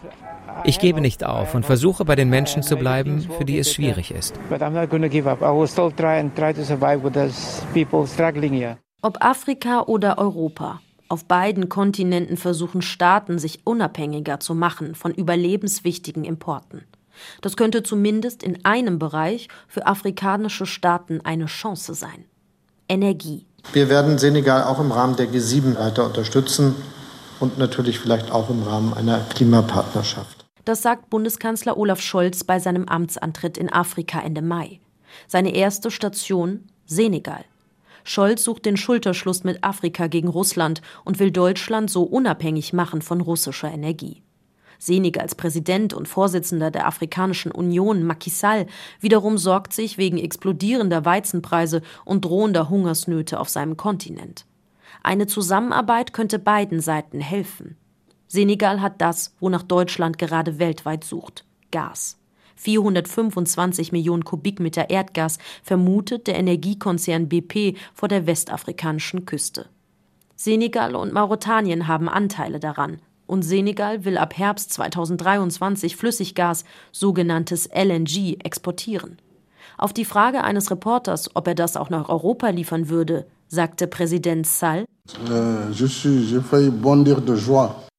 Ich 0.64 0.80
gebe 0.80 1.02
nicht 1.02 1.24
auf 1.24 1.56
und 1.56 1.66
versuche 1.66 2.06
bei 2.06 2.16
den 2.16 2.30
Menschen 2.30 2.62
zu 2.62 2.76
bleiben, 2.76 3.22
für 3.22 3.46
die 3.46 3.58
es 3.58 3.74
schwierig 3.74 4.12
ist. 4.12 4.36
Ob 9.04 9.26
Afrika 9.26 9.82
oder 9.82 10.18
Europa, 10.20 10.82
auf 11.08 11.26
beiden 11.26 11.70
Kontinenten 11.70 12.38
versuchen 12.38 12.82
Staaten, 12.82 13.40
sich 13.40 13.66
unabhängiger 13.66 14.40
zu 14.40 14.54
machen 14.54 14.94
von 14.94 15.12
überlebenswichtigen 15.14 16.24
Importen. 16.24 16.84
Das 17.42 17.58
könnte 17.58 17.84
zumindest 17.84 18.44
in 18.44 18.66
einem 18.66 19.00
Bereich 19.00 19.48
für 19.68 19.88
afrikanische 19.88 20.66
Staaten 20.66 21.22
eine 21.22 21.46
Chance 21.46 21.94
sein. 21.94 22.26
Energie. 22.88 23.46
Wir 23.74 23.90
werden 23.90 24.18
Senegal 24.18 24.64
auch 24.64 24.80
im 24.80 24.92
Rahmen 24.92 25.16
der 25.16 25.30
G7 25.30 25.78
weiter 25.78 26.06
unterstützen 26.06 26.76
und 27.40 27.58
natürlich 27.58 28.00
vielleicht 28.00 28.32
auch 28.32 28.50
im 28.50 28.64
Rahmen 28.64 28.94
einer 28.94 29.20
Klimapartnerschaft. 29.20 30.46
Das 30.66 30.82
sagt 30.82 31.10
Bundeskanzler 31.10 31.78
Olaf 31.78 32.02
Scholz 32.02 32.44
bei 32.44 32.60
seinem 32.60 32.88
Amtsantritt 32.88 33.58
in 33.58 33.72
Afrika 33.72 34.20
Ende 34.20 34.42
Mai. 34.42 34.80
Seine 35.28 35.56
erste 35.56 35.90
Station 35.90 36.68
Senegal. 36.86 37.46
Scholz 38.04 38.44
sucht 38.44 38.66
den 38.66 38.78
Schulterschluss 38.78 39.44
mit 39.44 39.64
Afrika 39.64 40.08
gegen 40.08 40.28
Russland 40.28 40.82
und 41.06 41.20
will 41.20 41.32
Deutschland 41.32 41.90
so 41.90 42.04
unabhängig 42.04 42.74
machen 42.74 43.02
von 43.02 43.22
russischer 43.22 43.72
Energie. 43.72 44.22
Senegals 44.82 45.36
Präsident 45.36 45.94
und 45.94 46.08
Vorsitzender 46.08 46.72
der 46.72 46.88
Afrikanischen 46.88 47.52
Union 47.52 48.02
Macky 48.02 48.32
Sall 48.32 48.66
wiederum 49.00 49.38
sorgt 49.38 49.74
sich 49.74 50.00
wegen 50.00 50.18
explodierender 50.18 51.06
Weizenpreise 51.06 51.84
und 52.04 52.26
drohender 52.26 52.68
Hungersnöte 52.68 53.40
auf 53.40 53.48
seinem 53.48 53.78
Kontinent. 53.78 54.48
Eine 55.04 55.28
Zusammenarbeit 55.28 56.14
könnte 56.14 56.40
beiden 56.40 56.80
Seiten 56.80 57.20
helfen. 57.20 57.78
Senegal 58.28 58.82
hat 58.82 59.02
das, 59.02 59.36
wonach 59.40 59.62
Deutschland 59.62 60.18
gerade 60.18 60.58
weltweit 60.58 61.04
sucht 61.04 61.46
Gas. 61.70 62.18
425 62.56 63.92
Millionen 63.92 64.26
Kubikmeter 64.26 64.90
Erdgas 64.90 65.38
vermutet 65.62 66.26
der 66.26 66.40
Energiekonzern 66.40 67.30
BP 67.30 67.78
vor 67.94 68.10
der 68.10 68.26
westafrikanischen 68.26 69.28
Küste. 69.28 69.70
Senegal 70.36 70.96
und 70.96 71.14
Mauretanien 71.14 71.88
haben 71.88 72.10
Anteile 72.10 72.60
daran, 72.60 73.00
und 73.32 73.44
Senegal 73.44 74.04
will 74.04 74.18
ab 74.18 74.38
Herbst 74.38 74.74
2023 74.74 75.96
Flüssiggas, 75.96 76.66
sogenanntes 76.92 77.70
LNG, 77.74 78.36
exportieren. 78.44 79.20
Auf 79.78 79.94
die 79.94 80.04
Frage 80.04 80.44
eines 80.44 80.70
Reporters, 80.70 81.34
ob 81.34 81.48
er 81.48 81.56
das 81.56 81.78
auch 81.78 81.90
nach 81.90 82.10
Europa 82.10 82.50
liefern 82.50 82.90
würde, 82.90 83.26
sagte 83.48 83.88
Präsident 83.88 84.46
Sall, 84.46 84.84
äh, 85.30 85.72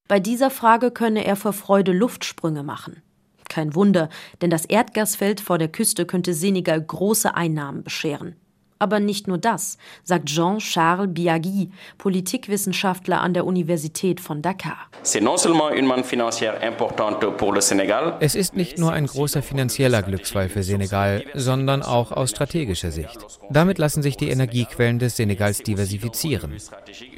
bei 0.06 0.20
dieser 0.20 0.50
Frage 0.50 0.90
könne 0.90 1.24
er 1.24 1.36
vor 1.36 1.54
Freude 1.54 1.92
Luftsprünge 1.92 2.62
machen. 2.62 3.02
Kein 3.48 3.74
Wunder, 3.74 4.10
denn 4.42 4.50
das 4.50 4.66
Erdgasfeld 4.66 5.40
vor 5.40 5.56
der 5.56 5.68
Küste 5.68 6.04
könnte 6.04 6.34
Senegal 6.34 6.82
große 6.82 7.34
Einnahmen 7.34 7.82
bescheren. 7.84 8.36
Aber 8.82 8.98
nicht 8.98 9.28
nur 9.28 9.38
das, 9.38 9.78
sagt 10.02 10.26
Jean-Charles 10.26 11.14
Biagui, 11.14 11.70
Politikwissenschaftler 11.98 13.20
an 13.20 13.32
der 13.32 13.46
Universität 13.46 14.18
von 14.18 14.42
Dakar. 14.42 14.88
Es 15.04 15.14
ist 18.34 18.56
nicht 18.56 18.78
nur 18.78 18.92
ein 18.92 19.06
großer 19.06 19.42
finanzieller 19.42 20.02
Glücksfall 20.02 20.48
für 20.48 20.64
Senegal, 20.64 21.24
sondern 21.32 21.82
auch 21.84 22.10
aus 22.10 22.30
strategischer 22.30 22.90
Sicht. 22.90 23.24
Damit 23.50 23.78
lassen 23.78 24.02
sich 24.02 24.16
die 24.16 24.30
Energiequellen 24.30 24.98
des 24.98 25.16
Senegals 25.16 25.58
diversifizieren. 25.58 26.56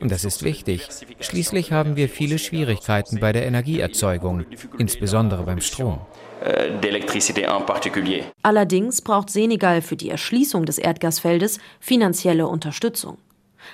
Und 0.03 0.13
das 0.13 0.27
ist 0.27 0.43
wichtig. 0.43 0.87
Schließlich 1.21 1.73
haben 1.73 1.97
wir 1.97 2.11
viele 2.11 2.39
Schwierigkeiten 2.39 3.21
bei 3.21 3.33
der 3.33 3.47
Energieerzeugung, 3.47 4.45
insbesondere 4.77 5.45
beim 5.45 5.63
Strom. 5.63 6.01
Euh, 6.43 6.79
d'électricité 6.81 7.49
en 7.49 7.63
particulier. 7.63 8.25
Allerdings 8.43 9.01
braucht 9.01 9.31
Senegal 9.31 9.81
für 9.81 9.97
die 9.97 10.11
Erschließung 10.11 10.67
des 10.67 10.79
Erdgasfeldes 10.79 11.59
finanzielle 11.81 12.49
Unterstützung. 12.49 13.19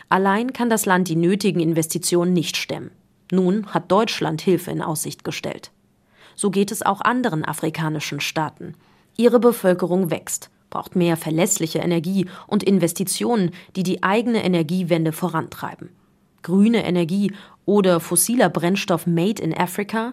Allein 0.09 0.53
kann 0.53 0.71
das 0.71 0.87
Land 0.87 1.09
die 1.09 1.17
nötigen 1.17 1.61
Investitionen 1.61 2.33
nicht 2.33 2.57
stemmen. 2.57 2.91
Nun 3.33 3.67
hat 3.69 3.91
Deutschland 3.91 4.41
Hilfe 4.43 4.71
in 4.71 4.83
Aussicht 4.83 5.25
gestellt. 5.25 5.73
So 6.37 6.51
geht 6.51 6.71
es 6.71 6.83
auch 6.83 7.01
anderen 7.01 7.45
afrikanischen 7.45 8.21
Staaten. 8.21 8.75
Ihre 9.17 9.41
Bevölkerung 9.41 10.11
wächst, 10.11 10.51
braucht 10.69 10.95
mehr 10.95 11.17
verlässliche 11.17 11.81
Energie 11.81 12.27
und 12.47 12.63
Investitionen, 12.63 13.51
die 13.75 13.83
die 13.83 14.03
eigene 14.03 14.45
Energiewende 14.45 15.13
vorantreiben. 15.13 15.91
Grüne 16.43 16.85
Energie 16.85 17.33
oder 17.67 18.01
fossiler 18.01 18.49
Brennstoff 18.49 19.07
made 19.07 19.43
in 19.43 19.57
Africa 19.57 20.13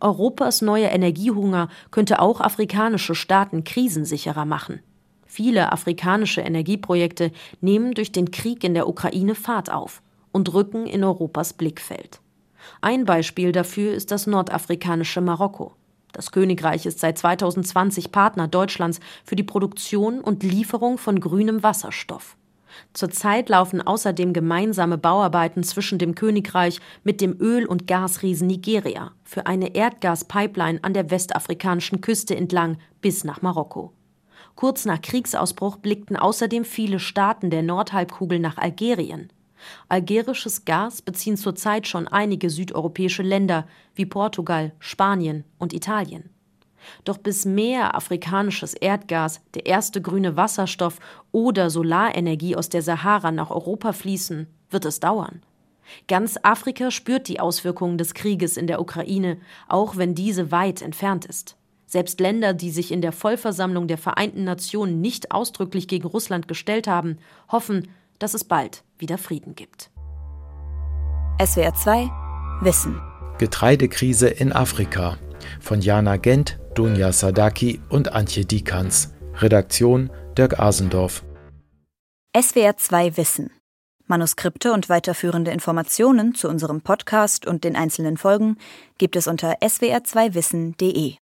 Europas 0.00 0.62
neuer 0.62 0.90
Energiehunger 0.90 1.68
könnte 1.90 2.20
auch 2.20 2.40
afrikanische 2.40 3.14
Staaten 3.14 3.64
krisensicherer 3.64 4.44
machen. 4.44 4.80
Viele 5.26 5.72
afrikanische 5.72 6.40
Energieprojekte 6.40 7.32
nehmen 7.60 7.92
durch 7.92 8.12
den 8.12 8.30
Krieg 8.30 8.64
in 8.64 8.74
der 8.74 8.88
Ukraine 8.88 9.34
Fahrt 9.34 9.70
auf 9.70 10.02
und 10.32 10.54
rücken 10.54 10.86
in 10.86 11.04
Europas 11.04 11.52
Blickfeld. 11.52 12.20
Ein 12.80 13.04
Beispiel 13.04 13.52
dafür 13.52 13.92
ist 13.92 14.10
das 14.10 14.26
nordafrikanische 14.26 15.20
Marokko. 15.20 15.74
Das 16.12 16.32
Königreich 16.32 16.86
ist 16.86 17.00
seit 17.00 17.18
2020 17.18 18.10
Partner 18.10 18.48
Deutschlands 18.48 19.00
für 19.24 19.36
die 19.36 19.42
Produktion 19.42 20.20
und 20.20 20.42
Lieferung 20.42 20.96
von 20.96 21.20
grünem 21.20 21.62
Wasserstoff. 21.62 22.37
Zurzeit 22.92 23.48
laufen 23.48 23.80
außerdem 23.80 24.32
gemeinsame 24.32 24.98
Bauarbeiten 24.98 25.62
zwischen 25.62 25.98
dem 25.98 26.14
Königreich 26.14 26.80
mit 27.04 27.20
dem 27.20 27.38
Öl- 27.40 27.66
und 27.66 27.86
Gasriesen 27.86 28.46
Nigeria 28.46 29.12
für 29.24 29.46
eine 29.46 29.74
Erdgaspipeline 29.74 30.80
an 30.82 30.94
der 30.94 31.10
westafrikanischen 31.10 32.00
Küste 32.00 32.36
entlang 32.36 32.78
bis 33.00 33.24
nach 33.24 33.42
Marokko. 33.42 33.92
Kurz 34.54 34.84
nach 34.84 35.00
Kriegsausbruch 35.00 35.76
blickten 35.76 36.16
außerdem 36.16 36.64
viele 36.64 36.98
Staaten 36.98 37.50
der 37.50 37.62
Nordhalbkugel 37.62 38.40
nach 38.40 38.58
Algerien. 38.58 39.32
Algerisches 39.88 40.64
Gas 40.64 41.02
beziehen 41.02 41.36
zurzeit 41.36 41.86
schon 41.86 42.08
einige 42.08 42.50
südeuropäische 42.50 43.22
Länder 43.22 43.66
wie 43.94 44.06
Portugal, 44.06 44.72
Spanien 44.78 45.44
und 45.58 45.72
Italien. 45.72 46.30
Doch 47.04 47.18
bis 47.18 47.44
mehr 47.44 47.94
afrikanisches 47.94 48.74
Erdgas, 48.74 49.40
der 49.54 49.66
erste 49.66 50.00
grüne 50.00 50.36
Wasserstoff 50.36 50.98
oder 51.32 51.70
Solarenergie 51.70 52.56
aus 52.56 52.68
der 52.68 52.82
Sahara 52.82 53.30
nach 53.30 53.50
Europa 53.50 53.92
fließen, 53.92 54.46
wird 54.70 54.84
es 54.84 55.00
dauern. 55.00 55.42
Ganz 56.06 56.38
Afrika 56.42 56.90
spürt 56.90 57.28
die 57.28 57.40
Auswirkungen 57.40 57.98
des 57.98 58.14
Krieges 58.14 58.56
in 58.56 58.66
der 58.66 58.80
Ukraine, 58.80 59.38
auch 59.68 59.96
wenn 59.96 60.14
diese 60.14 60.50
weit 60.50 60.82
entfernt 60.82 61.24
ist. 61.24 61.56
Selbst 61.86 62.20
Länder, 62.20 62.52
die 62.52 62.70
sich 62.70 62.92
in 62.92 63.00
der 63.00 63.12
Vollversammlung 63.12 63.88
der 63.88 63.96
Vereinten 63.96 64.44
Nationen 64.44 65.00
nicht 65.00 65.32
ausdrücklich 65.32 65.88
gegen 65.88 66.06
Russland 66.06 66.46
gestellt 66.46 66.86
haben, 66.86 67.16
hoffen, 67.50 67.88
dass 68.18 68.34
es 68.34 68.44
bald 68.44 68.84
wieder 68.98 69.16
Frieden 69.16 69.54
gibt. 69.54 69.90
SWR 71.42 71.74
2 71.74 72.10
Wissen 72.60 73.00
Getreidekrise 73.38 74.28
in 74.28 74.52
Afrika 74.52 75.16
von 75.60 75.80
Jana 75.80 76.16
Gent, 76.16 76.58
Dunja 76.74 77.12
Sadaki 77.12 77.80
und 77.88 78.12
Antje 78.12 78.44
Diekanz. 78.44 79.14
Redaktion 79.34 80.10
Dirk 80.36 80.58
Asendorf. 80.58 81.24
SWR 82.36 82.76
2 82.76 83.16
Wissen. 83.16 83.50
Manuskripte 84.06 84.72
und 84.72 84.88
weiterführende 84.88 85.50
Informationen 85.50 86.34
zu 86.34 86.48
unserem 86.48 86.80
Podcast 86.80 87.46
und 87.46 87.64
den 87.64 87.76
einzelnen 87.76 88.16
Folgen 88.16 88.56
gibt 88.96 89.16
es 89.16 89.26
unter 89.26 89.58
swr2wissen.de. 89.60 91.14